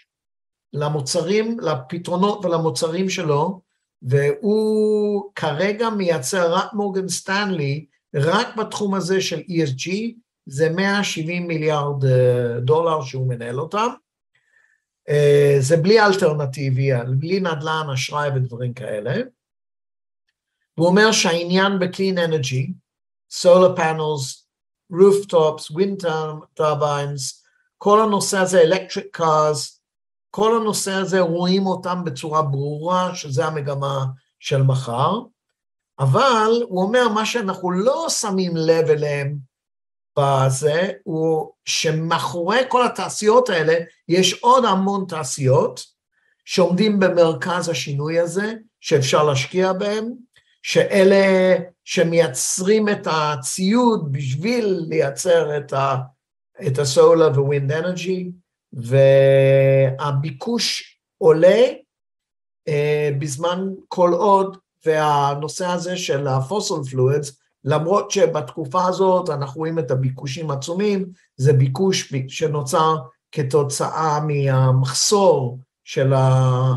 למוצרים, 0.72 1.60
לפתרונות 1.60 2.44
ולמוצרים 2.44 3.08
שלו, 3.08 3.60
והוא 4.02 5.32
כרגע 5.34 5.90
מייצר 5.90 6.54
רק 6.54 6.72
מורגן 6.72 7.08
סטנלי, 7.08 7.86
רק 8.14 8.56
בתחום 8.56 8.94
הזה 8.94 9.20
של 9.20 9.38
ESG, 9.38 9.90
זה 10.46 10.70
170 10.70 11.46
מיליארד 11.46 12.04
אה, 12.04 12.60
דולר 12.60 13.02
שהוא 13.02 13.28
מנהל 13.28 13.60
אותם. 13.60 13.88
אה, 15.08 15.56
זה 15.60 15.76
בלי 15.76 16.00
אלטרנטיבי, 16.00 16.90
בלי 17.18 17.40
נדל"ן, 17.40 17.86
אשראי 17.94 18.28
ודברים 18.28 18.72
כאלה. 18.74 19.14
הוא 20.74 20.86
אומר 20.86 21.12
שהעניין 21.12 21.78
ב-clean 21.78 22.18
energy, 22.18 22.72
solar 23.32 23.76
panels, 23.78 24.42
rooftops, 24.92 25.70
wind 25.70 26.04
turbines, 26.58 27.42
כל 27.78 28.00
הנושא 28.00 28.38
הזה, 28.38 28.62
electric 28.62 29.20
cars, 29.20 29.78
כל 30.30 30.56
הנושא 30.56 30.92
הזה 30.92 31.20
רואים 31.20 31.66
אותם 31.66 32.04
בצורה 32.04 32.42
ברורה, 32.42 33.14
שזה 33.14 33.46
המגמה 33.46 34.04
של 34.40 34.62
מחר, 34.62 35.18
אבל 35.98 36.50
הוא 36.68 36.82
אומר 36.82 37.08
מה 37.08 37.26
שאנחנו 37.26 37.70
לא 37.70 38.06
שמים 38.08 38.56
לב 38.56 38.90
אליהם 38.90 39.38
בזה, 40.18 40.90
הוא 41.04 41.52
שמאחורי 41.64 42.58
כל 42.68 42.86
התעשיות 42.86 43.48
האלה 43.48 43.74
יש 44.08 44.32
עוד 44.32 44.64
המון 44.64 45.04
תעשיות 45.08 45.84
שעומדים 46.44 47.00
במרכז 47.00 47.68
השינוי 47.68 48.18
הזה, 48.18 48.52
שאפשר 48.80 49.24
להשקיע 49.24 49.72
בהם, 49.72 50.12
שאלה 50.62 51.56
שמייצרים 51.84 52.88
את 52.88 53.06
הציוד 53.10 54.12
בשביל 54.12 54.80
לייצר 54.88 55.56
את, 55.56 55.72
ה, 55.72 55.96
את 56.66 56.78
הסולר 56.78 57.44
ווינד 57.44 57.72
אנרגי, 57.72 58.30
והביקוש 60.02 60.98
עולה 61.18 61.62
אה, 62.68 63.10
בזמן 63.18 63.68
כל 63.88 64.12
עוד, 64.12 64.56
והנושא 64.86 65.66
הזה 65.66 65.96
של 65.96 66.26
ה-fossil 66.26 66.92
fluids, 66.92 67.41
למרות 67.64 68.10
שבתקופה 68.10 68.86
הזאת 68.86 69.30
אנחנו 69.30 69.58
רואים 69.58 69.78
את 69.78 69.90
הביקושים 69.90 70.50
עצומים, 70.50 71.06
זה 71.36 71.52
ביקוש 71.52 72.12
שנוצר 72.28 72.96
כתוצאה 73.32 74.20
מהמחסור 74.20 75.58
של, 75.84 76.12
ה, 76.12 76.72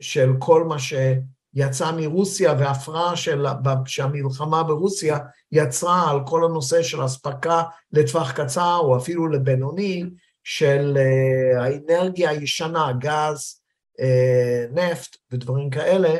של 0.00 0.32
כל 0.38 0.64
מה 0.64 0.76
שיצא 0.78 1.92
מרוסיה 1.96 2.54
והפרעה 2.58 3.16
של, 3.16 3.46
שהמלחמה 3.86 4.62
ברוסיה 4.62 5.18
יצרה 5.52 6.10
על 6.10 6.18
כל 6.26 6.44
הנושא 6.44 6.82
של 6.82 7.04
אספקה 7.04 7.62
לטווח 7.92 8.32
קצר 8.32 8.78
או 8.82 8.96
אפילו 8.96 9.28
לבינוני 9.28 10.04
של 10.44 10.96
uh, 10.96 11.60
האנרגיה 11.60 12.30
הישנה, 12.30 12.92
גז, 12.98 13.60
uh, 14.00 14.72
נפט 14.72 15.16
ודברים 15.30 15.70
כאלה 15.70 16.18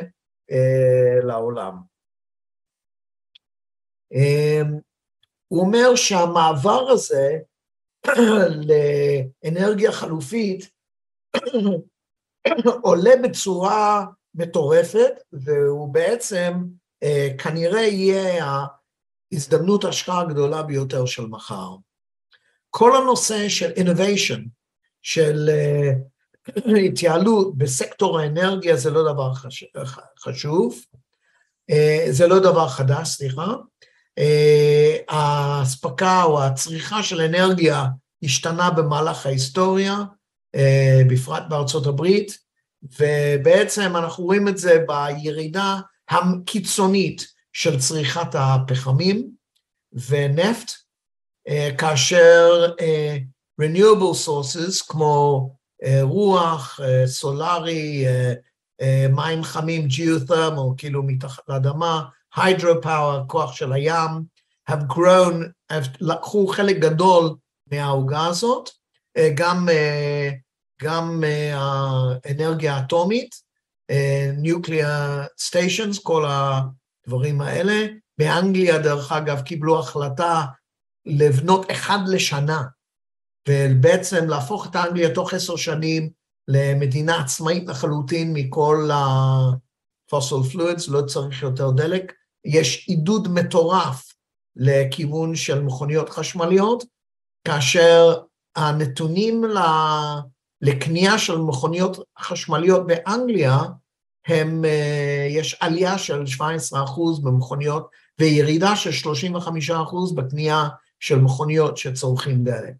uh, 0.51 1.25
לעולם. 1.25 1.94
Um, 4.15 4.81
הוא 5.47 5.61
אומר 5.61 5.95
שהמעבר 5.95 6.89
הזה 6.89 7.37
לאנרגיה 8.67 9.91
חלופית 9.91 10.69
עולה 12.83 13.11
בצורה 13.23 14.05
מטורפת, 14.35 15.13
והוא 15.33 15.93
בעצם 15.93 16.53
אה, 17.03 17.29
כנראה 17.37 17.81
יהיה 17.81 18.45
ההזדמנות 19.31 19.83
ההשקעה 19.83 20.21
הגדולה 20.21 20.63
ביותר 20.63 21.05
של 21.05 21.25
מחר. 21.25 21.69
כל 22.69 22.95
הנושא 22.95 23.49
של 23.49 23.71
innovation, 23.71 24.39
של 25.01 25.49
אה, 25.49 25.91
התייעלות 26.87 27.57
בסקטור 27.57 28.19
האנרגיה 28.19 28.75
זה 28.75 28.91
לא 28.91 29.13
דבר 29.13 29.31
חשוב, 30.19 30.81
אה, 31.69 32.05
זה 32.11 32.27
לא 32.27 32.39
דבר 32.39 32.69
חדש, 32.69 33.09
סליחה. 33.09 33.53
האספקה 35.07 36.23
או 36.23 36.43
הצריכה 36.43 37.03
של 37.03 37.21
אנרגיה 37.21 37.85
השתנה 38.23 38.71
במהלך 38.71 39.25
ההיסטוריה, 39.25 40.03
אה, 40.55 41.01
בפרט 41.09 41.43
בארצות 41.49 41.87
הברית, 41.87 42.37
ובעצם 42.99 43.95
אנחנו 43.95 44.23
רואים 44.23 44.47
את 44.47 44.57
זה 44.57 44.83
בירידה 44.87 45.79
הקיצונית 46.09 47.27
של 47.53 47.79
צריכת 47.79 48.27
הפחמים 48.33 49.29
ונפט, 50.09 50.71
אה, 51.47 51.69
כאשר 51.77 52.71
אה, 52.79 53.17
renewable 53.61 54.27
sources 54.27 54.85
כמו 54.87 55.49
רוח, 56.01 56.79
סולארי, 57.05 58.05
מים 59.09 59.43
חמים, 59.43 59.87
geothermal, 59.87 60.73
כאילו 60.77 61.03
מתחת 61.03 61.43
לאדמה, 61.49 62.03
hydropower, 62.35 63.25
כוח 63.27 63.55
של 63.55 63.73
הים, 63.73 64.35
have 64.69 64.93
grown, 64.93 65.33
have, 65.71 65.97
לקחו 66.01 66.47
חלק 66.47 66.75
גדול 66.75 67.35
מהעוגה 67.71 68.25
הזאת, 68.25 68.69
גם 69.35 69.67
גם 70.81 71.23
אה, 71.23 71.57
האנרגיה 71.57 72.75
האטומית, 72.75 73.45
Nuclear 74.43 75.25
Stations, 75.41 76.01
כל 76.03 76.25
הדברים 76.27 77.41
האלה. 77.41 77.87
באנגליה, 78.17 78.79
דרך 78.79 79.11
אגב, 79.11 79.41
קיבלו 79.41 79.79
החלטה 79.79 80.45
לבנות 81.05 81.71
אחד 81.71 81.99
לשנה, 82.07 82.63
ובעצם 83.49 84.29
להפוך 84.29 84.67
את 84.67 84.75
אנגליה 84.75 85.13
תוך 85.13 85.33
עשר 85.33 85.55
שנים 85.55 86.09
למדינה 86.47 87.21
עצמאית 87.21 87.67
לחלוטין 87.67 88.33
מכל 88.33 88.89
ה-fossil 88.93 90.53
fluids, 90.53 90.91
לא 90.91 91.01
צריך 91.01 91.41
יותר 91.41 91.71
דלק. 91.71 92.13
יש 92.45 92.87
עידוד 92.87 93.27
מטורף 93.27 94.13
לכיוון 94.55 95.35
של 95.35 95.61
מכוניות 95.61 96.09
חשמליות, 96.09 96.83
כאשר 97.47 98.17
הנתונים 98.55 99.43
לקנייה 100.61 101.17
של 101.17 101.37
מכוניות 101.37 101.97
חשמליות 102.19 102.87
באנגליה, 102.87 103.59
הם, 104.27 104.65
אה, 104.65 105.27
יש 105.29 105.57
עלייה 105.59 105.97
של 105.97 106.23
17% 106.25 107.19
במכוניות 107.23 107.89
וירידה 108.19 108.75
של 108.75 108.91
35% 108.91 110.15
בקנייה 110.15 110.67
של 110.99 111.19
מכוניות 111.19 111.77
שצורכים 111.77 112.43
דלק. 112.43 112.73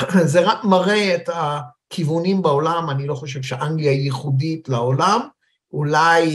זה 0.32 0.40
רק 0.40 0.64
מראה 0.64 1.14
את 1.14 1.28
הכיוונים 1.32 2.42
בעולם, 2.42 2.90
אני 2.90 3.06
לא 3.06 3.14
חושב 3.14 3.42
שאנגליה 3.42 3.90
היא 3.90 4.00
ייחודית 4.00 4.68
לעולם, 4.68 5.28
אולי 5.72 6.30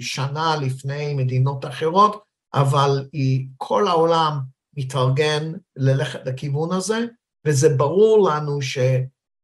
שנה 0.00 0.56
לפני 0.56 1.14
מדינות 1.14 1.64
אחרות, 1.64 2.22
אבל 2.54 3.08
היא, 3.12 3.46
כל 3.56 3.88
העולם 3.88 4.38
מתארגן 4.76 5.52
ללכת 5.76 6.20
לכיוון 6.26 6.72
הזה, 6.72 6.98
וזה 7.44 7.68
ברור 7.68 8.28
לנו 8.28 8.62
ש... 8.62 8.78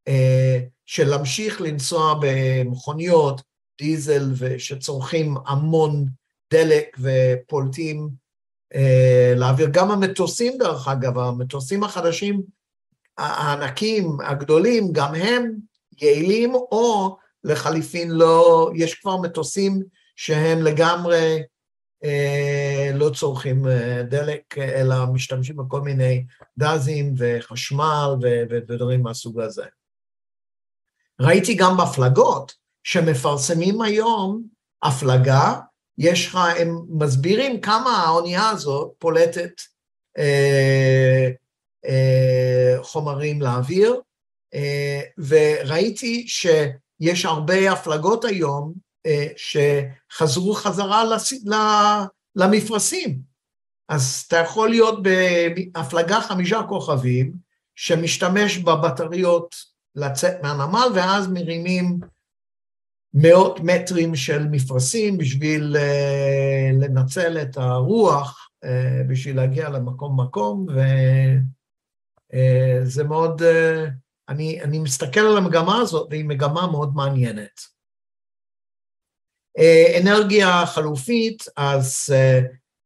אה, 0.08 0.60
של 0.86 1.08
להמשיך 1.08 1.60
לנסוע 1.60 2.14
במכוניות 2.20 3.42
דיזל 3.78 4.32
שצורכים 4.58 5.34
המון 5.46 6.06
דלק 6.52 6.96
ופולטים 6.98 8.08
אה, 8.74 9.34
לאוויר. 9.36 9.68
גם 9.72 9.90
המטוסים, 9.90 10.58
דרך 10.58 10.88
אגב, 10.88 11.18
המטוסים 11.18 11.84
החדשים, 11.84 12.42
הענקים, 13.18 14.16
הגדולים, 14.24 14.92
גם 14.92 15.14
הם 15.14 15.52
יעילים, 16.00 16.54
או 16.54 17.16
לחליפין 17.44 18.10
לא, 18.10 18.70
יש 18.74 18.94
כבר 18.94 19.16
מטוסים 19.16 19.82
שהם 20.16 20.62
לגמרי 20.62 21.42
אה, 22.04 22.90
לא 22.94 23.10
צורכים 23.14 23.68
אה, 23.68 24.02
דלק, 24.02 24.58
אלא 24.58 25.06
משתמשים 25.12 25.56
בכל 25.56 25.80
מיני 25.80 26.24
גזים 26.58 27.14
וחשמל 27.18 28.14
ודברים 28.50 29.02
מהסוג 29.02 29.40
הזה. 29.40 29.64
ראיתי 31.20 31.54
גם 31.54 31.76
בהפלגות 31.76 32.54
שמפרסמים 32.84 33.82
היום 33.82 34.42
הפלגה, 34.82 35.54
יש 35.98 36.26
לך, 36.26 36.38
הם 36.58 36.78
מסבירים 36.88 37.60
כמה 37.60 37.90
האונייה 37.90 38.48
הזאת 38.48 38.92
פולטת 38.98 39.52
אה, 40.18 41.30
אה, 41.86 42.76
חומרים 42.82 43.42
לאוויר, 43.42 44.00
אה, 44.54 45.00
וראיתי 45.28 46.28
שיש 47.02 47.24
הרבה 47.24 47.72
הפלגות 47.72 48.24
היום 48.24 48.72
אה, 49.06 49.26
שחזרו 49.36 50.54
חזרה 50.54 51.04
לס, 51.04 51.32
למפרשים. 52.36 53.18
אז 53.88 54.24
אתה 54.28 54.36
יכול 54.36 54.70
להיות 54.70 54.98
בהפלגה 55.02 56.20
חמישה 56.20 56.60
כוכבים, 56.68 57.32
שמשתמש 57.74 58.58
בבטריות 58.58 59.54
לצאת 59.94 60.42
מהנמל, 60.42 60.88
ואז 60.94 61.28
מרימים 61.28 62.00
מאות 63.14 63.60
מטרים 63.60 64.14
של 64.16 64.48
מפרשים 64.48 65.18
בשביל 65.18 65.76
uh, 65.76 65.80
לנצל 66.84 67.42
את 67.42 67.56
הרוח, 67.56 68.50
uh, 68.64 68.68
בשביל 69.08 69.36
להגיע 69.36 69.68
למקום-מקום, 69.68 70.66
וזה 72.30 73.02
uh, 73.02 73.06
מאוד, 73.06 73.42
uh, 73.42 73.44
אני, 74.28 74.62
אני 74.62 74.78
מסתכל 74.78 75.20
על 75.20 75.36
המגמה 75.36 75.80
הזאת, 75.80 76.06
והיא 76.10 76.24
מגמה 76.24 76.66
מאוד 76.66 76.94
מעניינת. 76.94 77.60
Uh, 79.58 80.00
אנרגיה 80.02 80.66
חלופית, 80.66 81.44
אז 81.56 82.14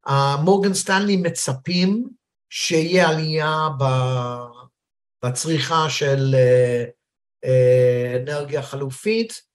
uh, 0.07 0.11
מורגן 0.43 0.73
סטנלי 0.73 1.17
מצפים 1.17 2.09
שיהיה 2.49 3.09
עלייה 3.09 3.67
בצריכה 5.23 5.89
של 5.89 6.35
uh, 7.43 7.47
אנרגיה 8.23 8.61
חלופית, 8.61 9.47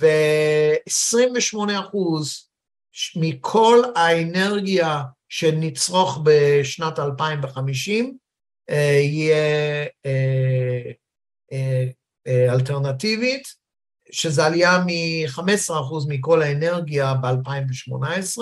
ו-28 0.00 1.58
אחוז 1.80 2.48
מכל 3.16 3.82
האנרגיה 3.96 5.02
שנצרוך 5.28 6.20
בשנת 6.24 6.98
2050 6.98 8.18
אה, 8.70 9.00
יהיה 9.02 9.36
אה, 9.36 9.86
אה, 10.06 10.92
אלטרנטיבית, 12.26 13.48
שזה 14.12 14.44
עלייה 14.46 14.78
מ-15% 14.86 15.72
אחוז 15.80 16.06
מכל 16.08 16.42
האנרגיה 16.42 17.14
ב-2018. 17.14 18.38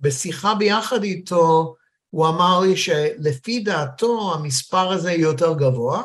בשיחה 0.00 0.54
ביחד 0.54 1.02
איתו, 1.02 1.74
הוא 2.10 2.28
אמר 2.28 2.60
לי 2.60 2.76
שלפי 2.76 3.60
דעתו 3.60 4.34
המספר 4.34 4.92
הזה 4.92 5.12
יותר 5.12 5.54
גבוה, 5.54 6.02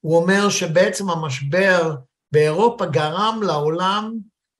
הוא 0.00 0.16
אומר 0.16 0.48
שבעצם 0.48 1.10
המשבר 1.10 1.94
באירופה 2.32 2.86
גרם 2.86 3.40
לעולם 3.42 4.14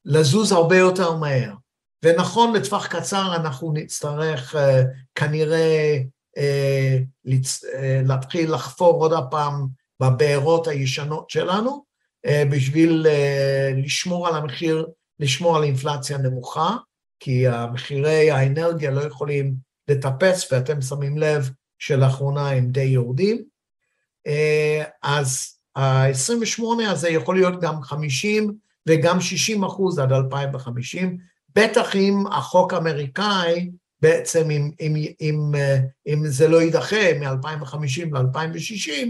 לזוז 0.05 0.53
הרבה 0.53 0.77
יותר 0.77 1.15
מהר. 1.15 1.53
ונכון, 2.05 2.57
לטווח 2.57 2.87
קצר 2.87 3.37
אנחנו 3.37 3.73
נצטרך 3.73 4.55
uh, 4.55 4.59
כנראה 5.15 5.99
להתחיל 8.05 8.55
לחפור 8.55 9.03
עוד 9.03 9.13
הפעם 9.13 9.67
בבארות 10.01 10.67
הישנות 10.67 11.31
שלנו, 11.31 11.85
uh, 12.27 12.31
בשביל 12.51 13.07
uh, 13.07 13.85
לשמור 13.85 14.29
על 14.29 14.35
המחיר, 14.35 14.87
לשמור 15.21 15.57
על 15.57 15.63
אינפלציה 15.63 16.19
נמוכה, 16.19 16.77
כי 17.21 17.49
המחירי 17.49 18.31
האנרגיה 18.31 18.91
לא 18.91 19.01
יכולים 19.01 19.55
לטפס, 19.89 20.53
ואתם 20.53 20.83
שמים 20.83 21.19
לב 21.19 21.51
שלאחרונה 21.79 22.51
הם 22.51 22.67
די 22.67 22.83
יורדים. 22.83 23.45
Uh, 24.29 24.85
אז 25.03 25.57
ה-28 25.77 26.63
הזה 26.89 27.09
יכול 27.09 27.35
להיות 27.35 27.61
גם 27.61 27.83
50 27.83 28.55
וגם 28.89 29.21
60 29.21 29.65
אחוז 29.65 29.99
עד 29.99 30.13
2050, 30.13 31.19
בטח 31.55 31.97
אם 31.97 32.25
החוק 32.33 32.73
האמריקאי, 32.73 33.71
בעצם 34.01 34.51
אם, 34.51 34.71
אם, 34.81 34.95
אם, 35.21 35.53
אם 36.07 36.27
זה 36.27 36.49
לא 36.49 36.63
יידחה 36.63 37.13
מ-2050 37.21 38.07
ל-2060, 38.13 39.07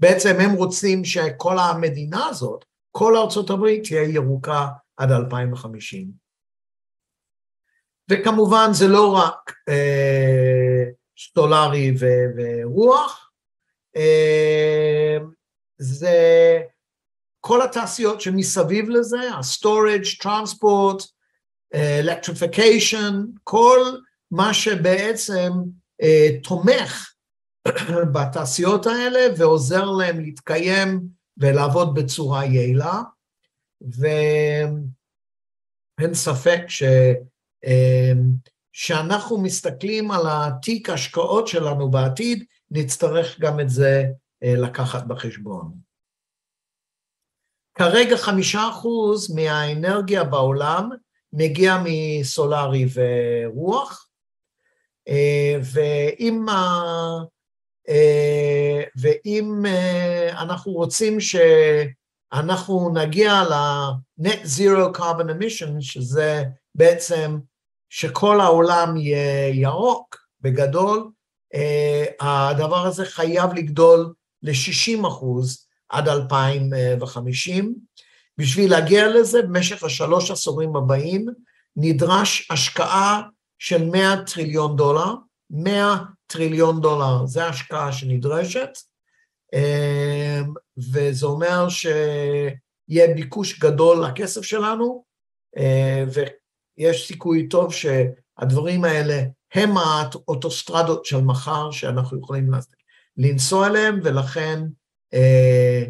בעצם 0.00 0.36
הם 0.40 0.52
רוצים 0.52 1.04
שכל 1.04 1.58
המדינה 1.58 2.26
הזאת, 2.26 2.64
כל 2.90 3.16
ארצות 3.16 3.50
הברית 3.50 3.84
תהיה 3.84 4.02
ירוקה 4.02 4.68
עד 4.96 5.10
2050. 5.10 6.10
וכמובן 8.10 8.68
זה 8.72 8.88
לא 8.88 9.14
רק 9.16 9.52
אה, 9.68 10.84
סטולרי 11.18 11.94
ו- 12.00 12.30
ורוח, 12.36 13.30
אה, 13.96 15.16
זה 15.78 16.18
כל 17.40 17.62
התעשיות 17.62 18.20
שמסביב 18.20 18.88
לזה, 18.88 19.20
ה-storage, 19.20 20.22
transport, 20.22 21.04
electrification, 21.74 23.14
כל 23.44 23.80
מה 24.30 24.54
שבעצם 24.54 25.50
uh, 26.02 26.48
תומך 26.48 27.09
בתעשיות 28.14 28.86
האלה 28.86 29.20
ועוזר 29.38 29.84
להם 29.84 30.20
להתקיים 30.20 31.00
ולעבוד 31.36 31.94
בצורה 31.94 32.44
יעילה, 32.44 33.02
ואין 33.80 34.94
ספק 36.14 36.60
ש... 36.68 36.82
uh, 37.66 38.18
שאנחנו 38.72 39.42
מסתכלים 39.42 40.10
על 40.10 40.22
התיק 40.26 40.90
השקעות 40.90 41.48
שלנו 41.48 41.90
בעתיד, 41.90 42.44
נצטרך 42.70 43.40
גם 43.40 43.60
את 43.60 43.70
זה 43.70 44.04
uh, 44.44 44.48
לקחת 44.60 45.04
בחשבון. 45.04 45.72
כרגע 47.74 48.16
חמישה 48.16 48.68
אחוז 48.68 49.34
מהאנרגיה 49.34 50.24
בעולם 50.24 50.90
מגיע 51.32 51.76
מסולארי 51.84 52.86
ורוח, 52.94 54.08
אה, 55.08 55.56
ואם, 55.72 56.48
אה, 56.48 57.18
ואם 58.96 59.62
אה, 59.66 60.42
אנחנו 60.42 60.72
רוצים 60.72 61.18
שאנחנו 61.20 62.90
נגיע 62.94 63.42
ל-net 63.42 64.44
zero 64.58 64.98
carbon 64.98 65.30
emission, 65.30 65.80
שזה 65.80 66.44
בעצם 66.74 67.38
שכל 67.90 68.40
העולם 68.40 68.96
יהיה 68.96 69.48
ירוק 69.48 70.16
בגדול, 70.40 71.10
הדבר 72.20 72.86
הזה 72.86 73.04
חייב 73.04 73.54
לגדול 73.54 74.12
ל-60 74.42 75.08
אחוז 75.08 75.66
עד 75.88 76.08
2050. 76.08 77.74
בשביל 78.38 78.70
להגיע 78.70 79.08
לזה, 79.08 79.42
במשך 79.42 79.84
השלוש 79.84 80.30
עשורים 80.30 80.76
הבאים, 80.76 81.26
נדרש 81.76 82.48
השקעה 82.50 83.22
של 83.58 83.84
100 83.84 84.24
טריליון 84.26 84.76
דולר, 84.76 85.14
100 85.50 85.96
טריליון 86.30 86.80
דולר, 86.80 87.26
זו 87.26 87.40
ההשקעה 87.40 87.92
שנדרשת, 87.92 88.70
אמ, 89.54 90.54
וזה 90.92 91.26
אומר 91.26 91.68
שיהיה 91.68 93.14
ביקוש 93.14 93.60
גדול 93.60 94.04
לכסף 94.04 94.42
שלנו, 94.42 95.04
אה, 95.56 96.04
ויש 96.14 97.08
סיכוי 97.08 97.48
טוב 97.48 97.72
שהדברים 97.72 98.84
האלה 98.84 99.22
הם 99.54 99.70
האוטוסטרדות 99.76 101.04
של 101.04 101.20
מחר 101.20 101.70
שאנחנו 101.70 102.18
יכולים 102.18 102.50
לנסוע 103.16 103.66
אליהם, 103.66 104.00
ולכן 104.04 104.60
אה, 105.14 105.84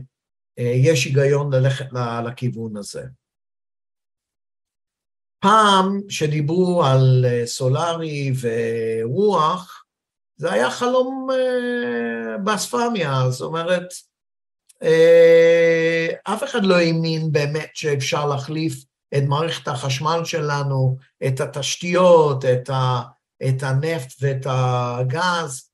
יש 0.58 1.04
היגיון 1.04 1.54
ללכת 1.54 1.86
לכיוון 2.26 2.76
הזה. 2.76 3.02
פעם 5.42 6.00
שדיברו 6.08 6.84
על 6.84 7.24
אה, 7.28 7.46
סולארי 7.46 8.32
ורוח, 8.40 9.79
זה 10.40 10.52
היה 10.52 10.70
חלום 10.70 11.28
אה, 11.30 12.38
באספמיה, 12.38 13.30
זאת 13.30 13.46
אומרת, 13.46 13.88
אף 16.24 16.44
אחד 16.44 16.64
לא 16.64 16.76
האמין 16.76 17.32
באמת 17.32 17.70
שאפשר 17.74 18.26
להחליף 18.26 18.84
את 19.16 19.22
מערכת 19.22 19.68
החשמל 19.68 20.20
שלנו, 20.24 20.96
את 21.26 21.40
התשתיות, 21.40 22.44
את, 22.44 22.70
ה, 22.70 23.00
את 23.48 23.62
הנפט 23.62 24.12
ואת 24.20 24.46
הגז 24.50 25.70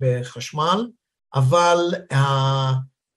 בחשמל, 0.00 0.86
אבל 1.34 1.78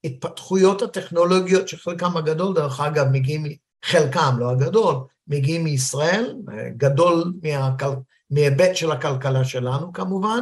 ההתפתחויות 0.04 0.82
הטכנולוגיות 0.82 1.68
שחלקם 1.68 2.18
הגדול, 2.18 2.56
דרך 2.56 2.80
אגב, 2.80 3.06
מגיעים, 3.12 3.46
חלקם, 3.86 4.36
לא 4.40 4.52
הגדול, 4.52 4.96
מגיעים 5.28 5.64
מישראל, 5.64 6.36
גדול 6.78 7.34
מהכל, 7.44 7.96
מהיבט 8.30 8.76
של 8.76 8.92
הכלכלה 8.92 9.44
שלנו 9.44 9.94
כמובן, 9.94 10.42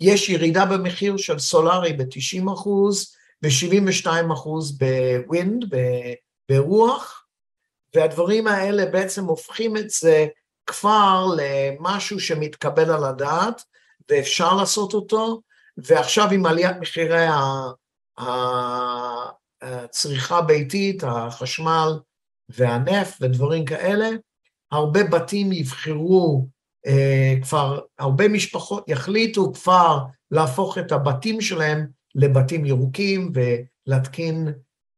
ויש 0.00 0.28
ירידה 0.28 0.64
במחיר 0.66 1.16
של 1.16 1.38
סולארי 1.38 1.92
ב-90 1.92 2.52
אחוז, 2.52 3.14
ו-72 3.42 4.32
אחוז 4.32 4.78
בווינד, 4.78 5.64
ברוח, 6.48 7.26
והדברים 7.94 8.46
האלה 8.46 8.86
בעצם 8.86 9.24
הופכים 9.24 9.76
את 9.76 9.90
זה 9.90 10.26
כבר 10.66 11.26
למשהו 11.36 12.20
שמתקבל 12.20 12.90
על 12.90 13.04
הדעת, 13.04 13.62
ואפשר 14.10 14.54
לעשות 14.54 14.94
אותו, 14.94 15.40
ועכשיו 15.76 16.30
עם 16.30 16.46
עליית 16.46 16.76
מחירי 16.80 17.26
הצריכה 19.60 20.38
הביתית, 20.38 21.04
החשמל 21.04 21.98
והנפט 22.48 23.16
ודברים 23.20 23.64
כאלה, 23.64 24.08
הרבה 24.70 25.04
בתים 25.04 25.52
יבחרו 25.52 26.46
אה, 26.86 27.34
כבר, 27.42 27.80
הרבה 27.98 28.28
משפחות 28.28 28.88
יחליטו 28.88 29.52
כבר 29.52 29.98
להפוך 30.30 30.78
את 30.78 30.92
הבתים 30.92 31.40
שלהם 31.40 31.86
לבתים 32.14 32.66
ירוקים 32.66 33.32
ולהתקין 33.34 34.48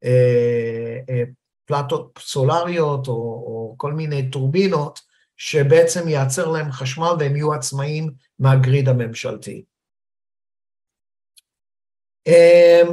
אה, 0.04 0.98
אה, 1.08 1.22
פלטות 1.64 2.18
סולריות 2.18 3.08
או, 3.08 3.14
או 3.14 3.74
כל 3.78 3.92
מיני 3.92 4.30
טורבינות 4.30 5.00
שבעצם 5.36 6.08
ייצר 6.08 6.50
להם 6.50 6.72
חשמל 6.72 7.12
והם 7.18 7.36
יהיו 7.36 7.54
עצמאים 7.54 8.12
מהגריד 8.38 8.88
הממשלתי. 8.88 9.64
אמ, 12.26 12.92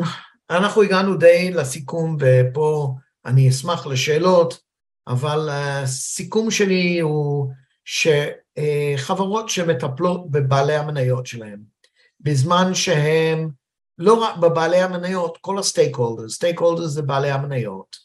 אנחנו 0.49 0.81
הגענו 0.81 1.17
די 1.17 1.51
לסיכום, 1.51 2.17
ופה 2.19 2.95
אני 3.25 3.49
אשמח 3.49 3.87
לשאלות, 3.87 4.61
אבל 5.09 5.49
הסיכום 5.51 6.51
שלי 6.51 6.99
הוא 6.99 7.51
שחברות 7.85 9.49
שמטפלות 9.49 10.31
בבעלי 10.31 10.75
המניות 10.75 11.25
שלהם, 11.25 11.59
בזמן 12.19 12.73
שהם 12.73 13.49
לא 13.97 14.13
רק 14.13 14.37
בבעלי 14.37 14.81
המניות, 14.81 15.37
כל 15.41 15.59
ה 15.59 15.95
stakeholders, 15.95 16.35
stakeholders 16.35 16.91
זה 16.91 17.01
בעלי 17.01 17.31
המניות, 17.31 17.95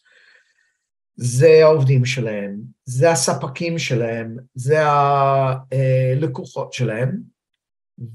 זה 1.16 1.60
העובדים 1.62 2.04
שלהם, 2.04 2.60
זה 2.84 3.10
הספקים 3.10 3.78
שלהם, 3.78 4.36
זה 4.54 4.82
הלקוחות 4.86 6.72
שלהם, 6.72 7.20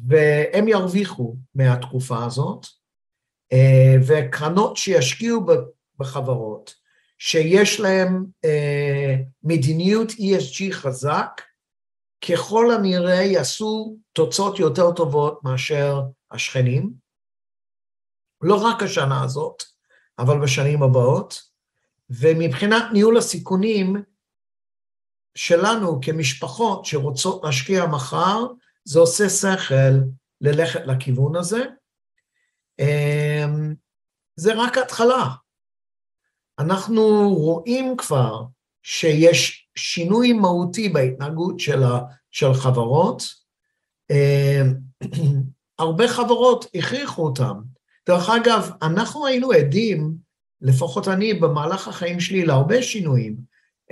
והם 0.07 0.67
ירוויחו 0.67 1.35
מהתקופה 1.55 2.25
הזאת, 2.25 2.65
אה, 3.53 3.95
וקרנות 4.07 4.77
שישקיעו 4.77 5.45
בחברות 5.97 6.78
שיש 7.19 7.79
להם 7.79 8.25
אה, 8.45 9.15
מדיניות 9.43 10.09
ESG 10.09 10.71
חזק, 10.71 11.41
ככל 12.29 12.71
הנראה 12.71 13.23
יעשו 13.23 13.97
תוצאות 14.13 14.59
יותר 14.59 14.91
טובות 14.91 15.43
מאשר 15.43 16.01
השכנים, 16.31 16.93
לא 18.41 18.55
רק 18.55 18.83
השנה 18.83 19.23
הזאת, 19.23 19.63
אבל 20.19 20.41
בשנים 20.43 20.83
הבאות, 20.83 21.41
ומבחינת 22.09 22.83
ניהול 22.93 23.17
הסיכונים 23.17 23.95
שלנו 25.35 25.99
כמשפחות 26.01 26.85
שרוצות 26.85 27.43
להשקיע 27.43 27.85
מחר, 27.85 28.45
זה 28.83 28.99
עושה 28.99 29.29
שכל 29.29 29.99
ללכת 30.41 30.81
לכיוון 30.85 31.35
הזה. 31.35 31.65
אמ, 32.79 33.75
זה 34.35 34.53
רק 34.55 34.77
התחלה. 34.77 35.25
אנחנו 36.59 37.33
רואים 37.33 37.97
כבר 37.97 38.43
שיש 38.83 39.67
שינוי 39.75 40.33
מהותי 40.33 40.89
בהתנהגות 40.89 41.59
של, 41.59 41.83
ה, 41.83 41.99
של 42.31 42.53
חברות. 42.53 43.23
אה, 44.11 44.61
הרבה 45.79 46.07
חברות 46.07 46.65
הכריחו 46.75 47.23
אותם. 47.25 47.59
דרך 48.07 48.29
אגב, 48.29 48.69
אנחנו 48.81 49.27
היינו 49.27 49.51
עדים, 49.51 50.13
לפחות 50.61 51.07
אני 51.07 51.33
במהלך 51.33 51.87
החיים 51.87 52.19
שלי, 52.19 52.45
להרבה 52.45 52.81
שינויים, 52.81 53.35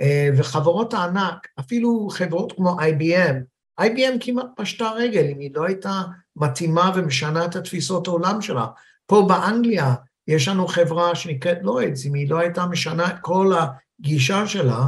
אה, 0.00 0.28
וחברות 0.36 0.94
הענק, 0.94 1.48
אפילו 1.60 2.08
חברות 2.10 2.52
כמו 2.52 2.76
IBM, 2.80 3.34
IBM 3.80 4.16
כמעט 4.20 4.46
פשטה 4.56 4.90
רגל 4.90 5.24
אם 5.32 5.38
היא 5.38 5.50
לא 5.54 5.64
הייתה 5.64 6.02
מתאימה 6.36 6.92
ומשנה 6.94 7.44
את 7.44 7.56
התפיסות 7.56 8.06
העולם 8.06 8.42
שלה. 8.42 8.66
פה 9.06 9.24
באנגליה 9.28 9.94
יש 10.28 10.48
לנו 10.48 10.66
חברה 10.66 11.14
שנקראת 11.14 11.58
לוידס, 11.62 12.06
אם 12.06 12.14
היא 12.14 12.30
לא 12.30 12.38
הייתה 12.38 12.66
משנה 12.66 13.10
את 13.10 13.16
כל 13.20 13.52
הגישה 14.00 14.46
שלה, 14.46 14.86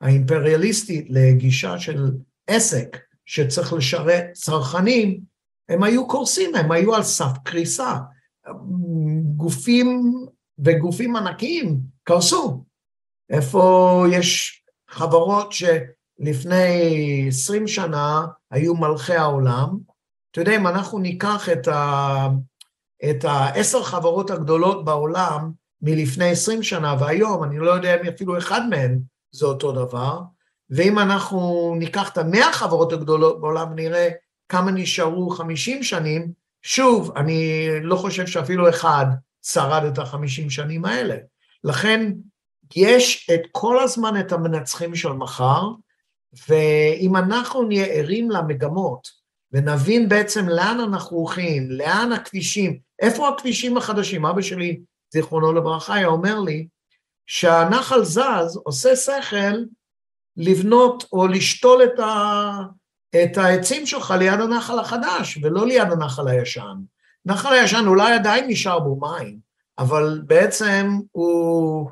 האימפריאליסטית, 0.00 1.06
לגישה 1.10 1.78
של 1.78 2.10
עסק 2.46 2.96
שצריך 3.26 3.72
לשרת 3.72 4.24
צרכנים, 4.32 5.20
הם 5.68 5.82
היו 5.82 6.08
קורסים, 6.08 6.54
הם 6.54 6.72
היו 6.72 6.94
על 6.94 7.02
סף 7.02 7.38
קריסה. 7.44 7.96
גופים 9.36 10.14
וגופים 10.58 11.16
ענקיים 11.16 11.80
קרסו. 12.04 12.64
איפה 13.30 14.04
יש 14.12 14.62
חברות 14.90 15.52
שלפני 15.52 17.24
עשרים 17.28 17.66
שנה 17.66 18.26
היו 18.50 18.74
מלכי 18.74 19.14
העולם, 19.14 19.78
אתה 20.30 20.40
יודע, 20.40 20.56
אם 20.56 20.66
אנחנו 20.66 20.98
ניקח 20.98 21.48
את, 21.48 21.68
ה, 21.68 22.28
את 23.10 23.24
העשר 23.24 23.82
חברות 23.82 24.30
הגדולות 24.30 24.84
בעולם 24.84 25.50
מלפני 25.82 26.30
עשרים 26.30 26.62
שנה 26.62 26.96
והיום, 27.00 27.44
אני 27.44 27.58
לא 27.58 27.70
יודע 27.70 28.00
אם 28.00 28.06
אפילו 28.06 28.38
אחד 28.38 28.60
מהן 28.70 28.98
זה 29.32 29.46
אותו 29.46 29.72
דבר, 29.72 30.20
ואם 30.70 30.98
אנחנו 30.98 31.74
ניקח 31.78 32.12
את 32.12 32.18
המאה 32.18 32.52
חברות 32.52 32.92
הגדולות 32.92 33.40
בעולם 33.40 33.72
ונראה 33.72 34.08
כמה 34.48 34.70
נשארו 34.70 35.30
חמישים 35.30 35.82
שנים, 35.82 36.32
שוב, 36.62 37.12
אני 37.16 37.68
לא 37.82 37.96
חושב 37.96 38.26
שאפילו 38.26 38.68
אחד 38.68 39.06
שרד 39.42 39.84
את 39.84 39.98
החמישים 39.98 40.50
שנים 40.50 40.84
האלה. 40.84 41.16
לכן 41.64 42.12
יש 42.76 43.30
את 43.34 43.40
כל 43.52 43.80
הזמן 43.80 44.20
את 44.20 44.32
המנצחים 44.32 44.94
של 44.94 45.12
מחר, 45.12 45.62
ואם 46.48 47.16
אנחנו 47.16 47.62
נהיה 47.62 47.86
ערים 47.86 48.30
למגמות 48.30 49.08
ונבין 49.52 50.08
בעצם 50.08 50.48
לאן 50.48 50.80
אנחנו 50.80 51.16
הולכים, 51.16 51.70
לאן 51.70 52.12
הכבישים, 52.12 52.78
איפה 53.00 53.28
הכבישים 53.28 53.76
החדשים, 53.76 54.26
אבא 54.26 54.42
שלי, 54.42 54.80
זיכרונו 55.12 55.52
לברכה, 55.52 55.94
היה 55.94 56.06
אומר 56.06 56.40
לי, 56.40 56.66
שהנחל 57.26 58.04
זז 58.04 58.60
עושה 58.64 58.96
שכל 58.96 59.64
לבנות 60.36 61.04
או 61.12 61.26
לשתול 61.26 61.82
את, 61.84 61.98
ה, 61.98 62.50
את 63.22 63.38
העצים 63.38 63.86
שלך 63.86 64.14
ליד 64.18 64.40
הנחל 64.40 64.78
החדש 64.78 65.38
ולא 65.42 65.66
ליד 65.66 65.92
הנחל 65.92 66.28
הישן. 66.28 66.76
נחל 67.26 67.52
הישן 67.52 67.84
אולי 67.86 68.12
עדיין 68.12 68.44
נשאר 68.48 68.78
בו 68.78 68.96
מים, 69.00 69.38
אבל 69.78 70.22
בעצם 70.26 70.98
הוא, 71.12 71.90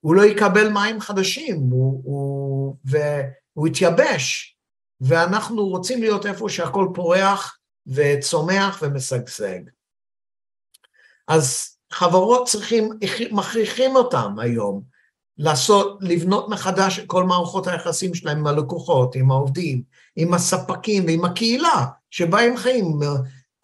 הוא 0.00 0.14
לא 0.14 0.22
יקבל 0.22 0.68
מים 0.68 1.00
חדשים, 1.00 1.56
הוא, 1.56 2.00
הוא, 2.04 2.76
והוא 2.84 3.68
יתייבש, 3.68 4.56
ואנחנו 5.00 5.66
רוצים 5.66 6.00
להיות 6.00 6.26
איפה 6.26 6.48
שהכל 6.48 6.88
פורח 6.94 7.58
וצומח 7.86 8.78
ומשגשג. 8.82 9.60
אז 11.28 11.68
חברות 11.92 12.48
צריכים, 12.48 12.90
מכריחים 13.30 13.96
אותם 13.96 14.34
היום 14.38 14.82
לעשות, 15.38 15.98
לבנות 16.00 16.48
מחדש 16.48 16.98
את 16.98 17.04
כל 17.06 17.24
מערכות 17.24 17.66
היחסים 17.66 18.14
שלהם 18.14 18.38
עם 18.38 18.46
הלקוחות, 18.46 19.14
עם 19.14 19.30
העובדים, 19.30 19.82
עם 20.16 20.34
הספקים 20.34 21.04
ועם 21.06 21.24
הקהילה 21.24 21.86
שבה 22.10 22.40
הם 22.40 22.56
חיים. 22.56 22.98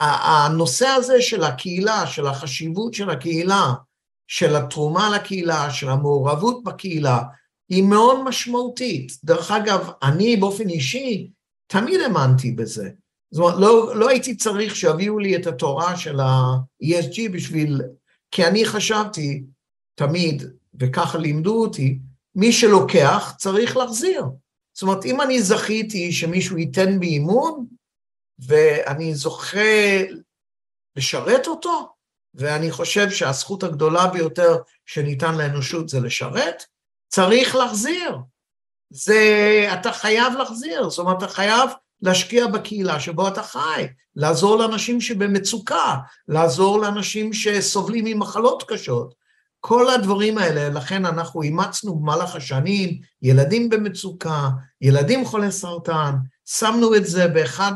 הנושא 0.01 0.87
הזה 0.87 1.23
של 1.23 1.45
הקהילה, 1.45 2.07
של 2.07 2.27
החשיבות 2.27 2.95
של 2.95 3.11
הקהילה, 3.11 3.73
של 4.29 4.57
התרומה 4.57 5.11
לקהילה, 5.17 5.71
של 5.71 5.89
המעורבות 5.89 6.65
בקהילה, 6.65 7.23
היא 7.69 7.83
מאוד 7.83 8.25
משמעותית. 8.25 9.13
דרך 9.25 9.51
אגב, 9.51 9.91
אני 10.03 10.37
באופן 10.37 10.69
אישי 10.69 11.31
תמיד 11.67 12.01
האמנתי 12.01 12.53
בזה. 12.53 12.91
זאת 13.31 13.45
אומרת, 13.45 13.55
לא, 13.61 13.97
לא 13.97 14.09
הייתי 14.09 14.37
צריך 14.37 14.77
שיביאו 14.77 15.19
לי 15.19 15.37
את 15.37 15.47
התורה 15.47 15.97
של 15.97 16.21
ה-ESG 16.21 17.33
בשביל... 17.33 17.81
כי 18.31 18.47
אני 18.47 18.65
חשבתי 18.65 19.43
תמיד, 19.95 20.43
וככה 20.81 21.19
לימדו 21.19 21.63
אותי, 21.63 21.99
מי 22.35 22.53
שלוקח 22.53 23.35
צריך 23.39 23.77
להחזיר. 23.77 24.25
זאת 24.73 24.83
אומרת, 24.83 25.05
אם 25.05 25.21
אני 25.21 25.43
זכיתי 25.43 26.13
שמישהו 26.13 26.59
ייתן 26.59 27.01
בי 27.01 27.07
אימון, 27.07 27.67
ואני 28.39 29.15
זוכה 29.15 30.03
לשרת 30.97 31.47
אותו, 31.47 31.89
ואני 32.35 32.71
חושב 32.71 33.11
שהזכות 33.11 33.63
הגדולה 33.63 34.07
ביותר 34.07 34.57
שניתן 34.87 35.35
לאנושות 35.35 35.89
זה 35.89 36.01
לשרת, 36.01 36.63
צריך 37.09 37.55
להחזיר. 37.57 38.17
זה, 38.91 39.69
אתה 39.73 39.93
חייב 39.93 40.33
להחזיר, 40.39 40.89
זאת 40.89 40.99
אומרת, 40.99 41.19
אתה 41.19 41.29
חייב 41.29 41.71
להשקיע 42.07 42.47
בקהילה 42.47 43.01
שבו 43.01 43.29
אתה 43.29 43.43
חי, 43.43 43.87
לעזור 44.17 44.57
לאנשים 44.57 45.01
שבמצוקה, 45.01 45.97
לעזור 46.29 46.81
לאנשים 46.81 47.33
שסובלים 47.33 48.05
ממחלות 48.05 48.63
קשות. 48.69 49.15
כל 49.61 49.91
הדברים 49.91 50.39
האלה, 50.39 50.69
לכן 50.69 51.07
אנחנו 51.07 51.43
אימצנו 51.43 51.99
במהלך 51.99 52.37
השנים 52.37 52.99
ילדים 53.23 53.69
במצוקה, 53.69 54.49
ילדים 54.81 55.25
חולי 55.25 55.53
סרטן, 55.53 56.15
שמנו 56.45 56.95
את 56.95 57.07
זה 57.07 57.29
באחד, 57.29 57.73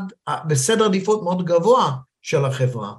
בסדר 0.47 0.85
עדיפות 0.85 1.23
מאוד 1.23 1.45
גבוה 1.45 1.91
של 2.21 2.45
החברה. 2.45 2.93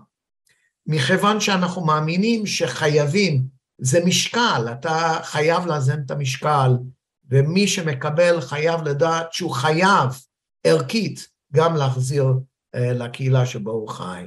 מכיוון 0.87 1.41
שאנחנו 1.41 1.85
מאמינים 1.85 2.47
שחייבים, 2.47 3.43
זה 3.79 4.05
משקל, 4.05 4.67
אתה 4.73 5.19
חייב 5.23 5.67
לאזן 5.67 6.01
את 6.07 6.11
המשקל, 6.11 6.73
ומי 7.31 7.69
שמקבל 7.69 8.41
חייב 8.41 8.83
לדעת 8.83 9.33
שהוא 9.33 9.55
חייב 9.55 10.09
ערכית 10.65 11.29
גם 11.53 11.77
להחזיר 11.77 12.25
uh, 12.25 12.79
לקהילה 12.79 13.47
שבו 13.47 13.71
הוא 13.71 13.89
חי. 13.89 14.25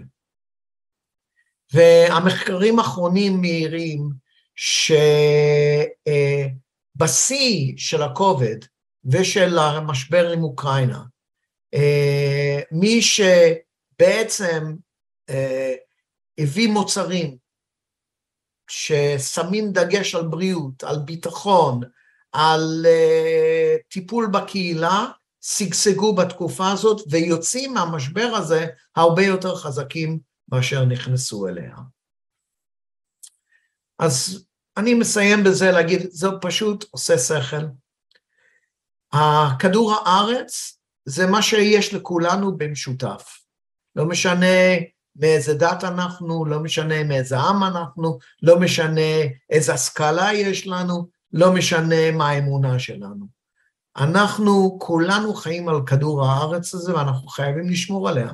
והמחקרים 1.73 2.79
האחרונים 2.79 3.41
מעירים 3.41 4.09
שבשיא 4.55 6.03
uh, 7.71 7.73
של 7.77 8.03
הכובד 8.03 8.57
ושל 9.05 9.59
המשבר 9.59 10.31
עם 10.31 10.43
אוקראינה, 10.43 11.03
uh, 11.75 11.79
מי 12.71 13.01
שבעצם 13.01 14.75
הביא 16.38 16.67
מוצרים 16.67 17.38
ששמים 18.69 19.71
דגש 19.71 20.15
על 20.15 20.27
בריאות, 20.27 20.83
על 20.83 20.99
ביטחון, 21.05 21.81
על 22.31 22.86
טיפול 23.89 24.27
בקהילה, 24.33 25.05
שגשגו 25.47 26.15
בתקופה 26.15 26.71
הזאת 26.71 27.01
ויוצאים 27.11 27.73
מהמשבר 27.73 28.31
הזה 28.37 28.67
הרבה 28.95 29.23
יותר 29.23 29.55
חזקים 29.55 30.19
מאשר 30.51 30.85
נכנסו 30.85 31.47
אליה. 31.47 31.75
אז 33.99 34.45
אני 34.77 34.93
מסיים 34.93 35.43
בזה 35.43 35.71
להגיד, 35.71 36.01
זה 36.09 36.27
פשוט 36.41 36.85
עושה 36.91 37.17
שכל. 37.17 37.65
הכדור 39.13 39.93
הארץ 39.93 40.79
זה 41.05 41.27
מה 41.27 41.41
שיש 41.41 41.93
לכולנו 41.93 42.57
במשותף. 42.57 43.39
לא 43.95 44.05
משנה 44.05 44.55
מאיזה 45.15 45.53
דת 45.53 45.83
אנחנו, 45.83 46.45
לא 46.45 46.59
משנה 46.59 47.03
מאיזה 47.03 47.37
עם 47.37 47.63
אנחנו, 47.63 48.19
לא 48.41 48.59
משנה 48.59 49.01
איזה 49.49 49.73
השכלה 49.73 50.33
יש 50.33 50.67
לנו, 50.67 51.09
לא 51.31 51.53
משנה 51.53 52.11
מה 52.11 52.29
האמונה 52.29 52.79
שלנו. 52.79 53.34
אנחנו 53.97 54.77
כולנו 54.81 55.33
חיים 55.33 55.69
על 55.69 55.85
כדור 55.85 56.25
הארץ 56.25 56.73
הזה 56.73 56.95
ואנחנו 56.95 57.27
חייבים 57.27 57.69
לשמור 57.69 58.09
עליה. 58.09 58.33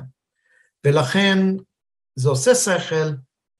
ולכן 0.86 1.38
זה 2.14 2.28
עושה 2.28 2.54
שכל 2.54 3.10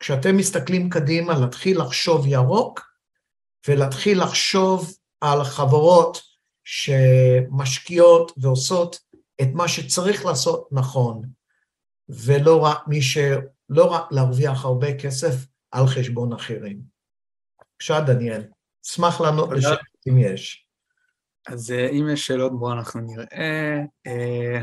כשאתם 0.00 0.36
מסתכלים 0.36 0.90
קדימה 0.90 1.38
להתחיל 1.38 1.80
לחשוב 1.80 2.26
ירוק 2.26 2.80
ולהתחיל 3.68 4.22
לחשוב 4.22 4.96
על 5.20 5.44
חברות 5.44 6.18
שמשקיעות 6.64 8.32
ועושות 8.36 8.98
את 9.42 9.48
מה 9.53 9.68
שצריך 9.68 10.24
לעשות 10.24 10.68
נכון. 10.72 11.22
ולא 12.09 12.64
רק 12.64 12.78
מי 12.86 13.03
ש... 13.03 13.18
לא 13.68 13.84
רק 13.84 14.12
להרוויח 14.12 14.64
הרבה 14.64 14.98
כסף 14.98 15.34
על 15.70 15.86
חשבון 15.86 16.32
אחרים. 16.32 16.80
בבקשה, 17.61 18.00
דניאל, 18.00 18.42
אשמח 18.86 19.20
לענות 19.20 19.50
לשאלות 19.50 19.78
אם 20.09 20.18
יש. 20.18 20.66
אז 21.49 21.70
אה, 21.70 21.88
אם 21.88 22.09
יש 22.12 22.26
שאלות, 22.26 22.59
בואו 22.59 22.72
אנחנו 22.72 23.01
נראה. 23.01 23.82
אה, 24.07 24.61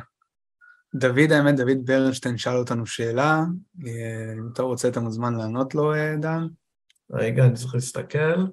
דוד, 0.96 1.32
האמת, 1.32 1.56
דוד 1.56 1.78
ברנשטיין 1.86 2.38
שאל 2.38 2.58
אותנו 2.58 2.86
שאלה. 2.86 3.44
אה, 3.88 4.34
אם 4.38 4.50
אתה 4.54 4.64
רוצה, 4.64 4.88
אתה 4.88 5.00
מוזמן 5.00 5.36
לענות 5.36 5.76
לו, 5.76 5.94
דן. 6.20 6.48
רגע, 7.12 7.46
אני 7.46 7.54
צריך 7.54 7.76
להסתכל. 7.76 8.46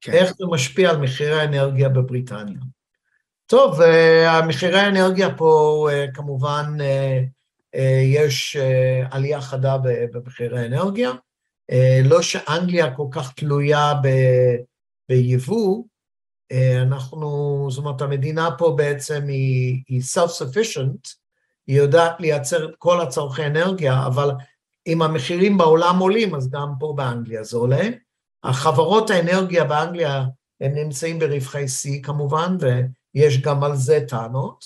כן. 0.00 0.12
איך 0.12 0.32
זה 0.38 0.44
משפיע 0.50 0.90
על 0.90 0.96
מחירי 0.96 1.40
האנרגיה 1.40 1.88
בבריטניה. 1.88 2.58
טוב, 3.46 3.80
מחירי 4.48 4.80
האנרגיה 4.80 5.36
פה 5.36 5.88
כמובן 6.14 6.76
יש 8.14 8.56
עלייה 9.10 9.40
חדה 9.40 9.76
במחירי 10.12 10.60
האנרגיה. 10.60 11.12
לא 12.04 12.22
שאנגליה 12.22 12.94
כל 12.96 13.06
כך 13.10 13.32
תלויה 13.32 13.92
ביבוא, 15.08 15.84
אנחנו, 16.82 17.66
זאת 17.70 17.78
אומרת, 17.78 18.02
המדינה 18.02 18.48
פה 18.58 18.74
בעצם 18.76 19.24
היא, 19.28 19.82
היא 19.88 20.00
self-sufficient, 20.00 21.14
היא 21.66 21.76
יודעת 21.76 22.20
לייצר 22.20 22.64
את 22.64 22.74
כל 22.78 23.00
הצורכי 23.00 23.46
אנרגיה, 23.46 24.06
אבל 24.06 24.30
אם 24.86 25.02
המחירים 25.02 25.58
בעולם 25.58 25.98
עולים, 25.98 26.34
אז 26.34 26.50
גם 26.50 26.72
פה 26.80 26.92
באנגליה 26.96 27.44
זה 27.44 27.56
עולה. 27.56 27.88
החברות 28.44 29.10
האנרגיה 29.10 29.64
באנגליה, 29.64 30.24
הם 30.60 30.74
נמצאים 30.74 31.18
ברווחי 31.18 31.68
שיא 31.68 32.02
כמובן, 32.02 32.56
ויש 32.60 33.40
גם 33.40 33.64
על 33.64 33.76
זה 33.76 34.00
טענות, 34.08 34.64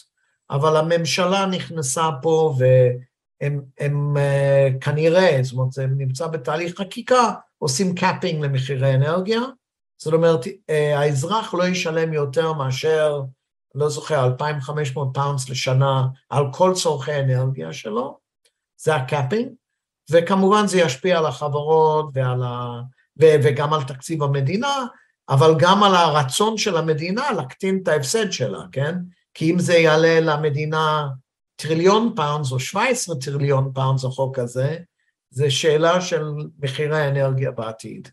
אבל 0.50 0.76
הממשלה 0.76 1.46
נכנסה 1.46 2.08
פה 2.22 2.54
והם 2.58 3.60
הם, 3.78 4.16
אה, 4.16 4.78
כנראה, 4.80 5.38
זאת 5.42 5.52
אומרת, 5.52 5.72
זה 5.72 5.86
נמצא 5.86 6.26
בתהליך 6.26 6.78
חקיקה, 6.78 7.32
עושים 7.58 7.94
capping 7.94 8.44
למחירי 8.44 8.94
אנרגיה, 8.94 9.40
זאת 9.98 10.14
אומרת, 10.14 10.44
אה, 10.44 10.50
האזרח 10.96 11.54
לא 11.54 11.68
ישלם 11.68 12.12
יותר 12.12 12.52
מאשר 12.52 13.22
לא 13.74 13.88
זוכר, 13.88 14.24
2,500 14.24 15.08
pounds 15.14 15.48
לשנה 15.48 16.06
על 16.30 16.44
כל 16.52 16.72
צורכי 16.74 17.20
אנרגיה 17.20 17.72
שלו, 17.72 18.18
זה 18.80 18.94
ה 18.94 19.00
capping, 19.00 19.48
וכמובן 20.10 20.66
זה 20.66 20.80
ישפיע 20.80 21.18
על 21.18 21.26
החברות 21.26 22.10
ועל 22.14 22.42
ה... 22.42 22.80
ו... 23.20 23.24
וגם 23.42 23.74
על 23.74 23.82
תקציב 23.82 24.22
המדינה, 24.22 24.86
אבל 25.28 25.54
גם 25.58 25.82
על 25.82 25.94
הרצון 25.94 26.58
של 26.58 26.76
המדינה 26.76 27.32
להקטין 27.32 27.80
את 27.82 27.88
ההפסד 27.88 28.30
שלה, 28.30 28.62
כן? 28.72 28.94
כי 29.34 29.50
אם 29.50 29.58
זה 29.58 29.74
יעלה 29.74 30.20
למדינה 30.20 31.08
טריליון 31.56 32.12
pounds 32.16 32.52
או 32.52 32.60
17 32.60 33.16
טריליון 33.16 33.70
pounds, 33.74 34.04
החוק 34.04 34.38
הזה, 34.38 34.78
זה 35.30 35.50
שאלה 35.50 36.00
של 36.00 36.24
מחירי 36.58 37.00
האנרגיה 37.00 37.50
בעתיד. 37.50 38.08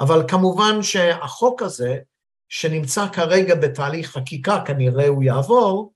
אבל 0.00 0.24
כמובן 0.28 0.82
שהחוק 0.82 1.62
הזה, 1.62 1.98
שנמצא 2.48 3.08
כרגע 3.12 3.54
בתהליך 3.54 4.10
חקיקה, 4.10 4.62
כנראה 4.66 5.08
הוא 5.08 5.22
יעבור, 5.22 5.92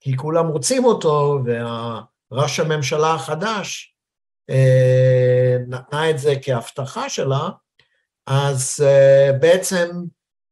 כי 0.00 0.16
כולם 0.16 0.46
רוצים 0.46 0.84
אותו, 0.84 1.38
וראש 2.30 2.60
הממשלה 2.60 3.14
החדש 3.14 3.96
אה, 4.50 5.56
נתנה 5.68 6.10
את 6.10 6.18
זה 6.18 6.34
כהבטחה 6.42 7.08
שלה, 7.08 7.48
אז 8.26 8.84
אה, 8.86 9.32
בעצם 9.40 9.88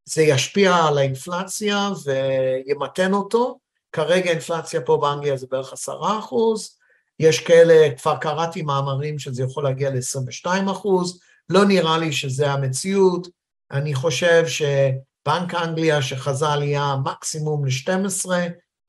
זה 0.05 0.23
ישפיע 0.23 0.77
על 0.77 0.99
האינפלציה 0.99 1.89
וימתן 2.05 3.13
אותו. 3.13 3.59
כרגע 3.93 4.31
האינפלציה 4.31 4.81
פה 4.81 4.97
באנגליה 4.97 5.37
זה 5.37 5.47
בערך 5.51 5.73
עשרה 5.73 6.19
אחוז, 6.19 6.79
יש 7.21 7.41
כאלה, 7.41 7.95
כבר 7.97 8.17
קראתי 8.17 8.63
מאמרים 8.63 9.19
שזה 9.19 9.43
יכול 9.43 9.65
להגיע 9.65 9.91
ל-22 9.91 10.73
אחוז, 10.73 11.21
לא 11.49 11.65
נראה 11.65 11.99
לי 11.99 12.13
שזה 12.13 12.53
המציאות, 12.53 13.29
אני 13.71 13.95
חושב 13.95 14.45
שבנק 14.47 15.55
אנגליה 15.55 16.03
שחזה 16.03 16.49
עלייה 16.49 16.97
מקסימום 17.05 17.65
ל-12, 17.65 18.27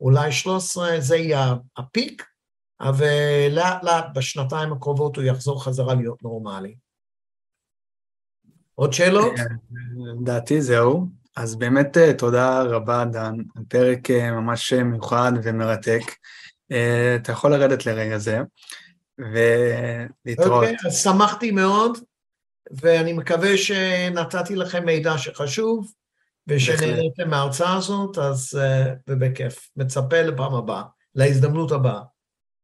אולי 0.01 0.31
13, 0.31 0.99
זה 0.99 1.17
יהיה 1.17 1.53
הפיק, 1.77 2.25
ולאט 2.97 3.83
לאט 3.83 4.05
בשנתיים 4.15 4.73
הקרובות 4.73 5.15
הוא 5.15 5.23
יחזור 5.23 5.63
חזרה 5.63 5.93
להיות 5.93 6.23
נורמלי. 6.23 6.75
עוד 8.75 8.93
שאלות? 8.93 9.33
לדעתי 10.21 10.61
זהו. 10.61 11.07
אז 11.35 11.55
באמת 11.55 11.97
אה, 11.97 12.13
תודה 12.13 12.61
רבה, 12.61 13.05
דן, 13.05 13.35
פרק 13.67 14.11
אה, 14.11 14.31
ממש 14.31 14.73
מיוחד 14.73 15.31
ומרתק. 15.43 16.01
אה, 16.71 17.15
אתה 17.15 17.31
יכול 17.31 17.51
לרדת 17.51 17.85
לרגע 17.85 18.17
זה, 18.17 18.39
ולהתראות. 19.19 20.63
אוקיי, 20.63 20.75
אז 20.85 21.03
שמחתי 21.03 21.51
מאוד. 21.51 21.97
ואני 22.71 23.13
מקווה 23.13 23.57
שנתתי 23.57 24.55
לכם 24.55 24.85
מידע 24.85 25.17
שחשוב, 25.17 25.91
ושנהניתם 26.47 27.29
מההרצאה 27.29 27.77
הזאת, 27.77 28.17
אז 28.17 28.59
אה, 28.61 28.89
ובכיף. 29.07 29.69
מצפה 29.75 30.21
לפעם 30.21 30.53
הבאה, 30.53 30.83
להזדמנות 31.15 31.71
הבאה. 31.71 32.01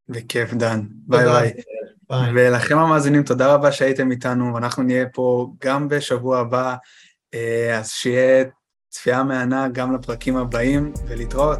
בכיף, 0.09 0.53
דן. 0.53 0.81
ביי 0.91 1.25
ביי. 1.25 1.53
ביי. 2.09 2.31
ולכם 2.35 2.77
המאזינים, 2.77 3.23
תודה 3.23 3.53
רבה 3.53 3.71
שהייתם 3.71 4.11
איתנו, 4.11 4.53
ואנחנו 4.53 4.83
נהיה 4.83 5.05
פה 5.13 5.53
גם 5.63 5.89
בשבוע 5.89 6.39
הבא, 6.39 6.75
אה, 7.33 7.77
אז 7.79 7.89
שיהיה 7.89 8.45
צפייה 8.89 9.23
מהנה 9.23 9.67
גם 9.67 9.95
לפרקים 9.95 10.37
הבאים, 10.37 10.93
ולהתראות. 11.07 11.59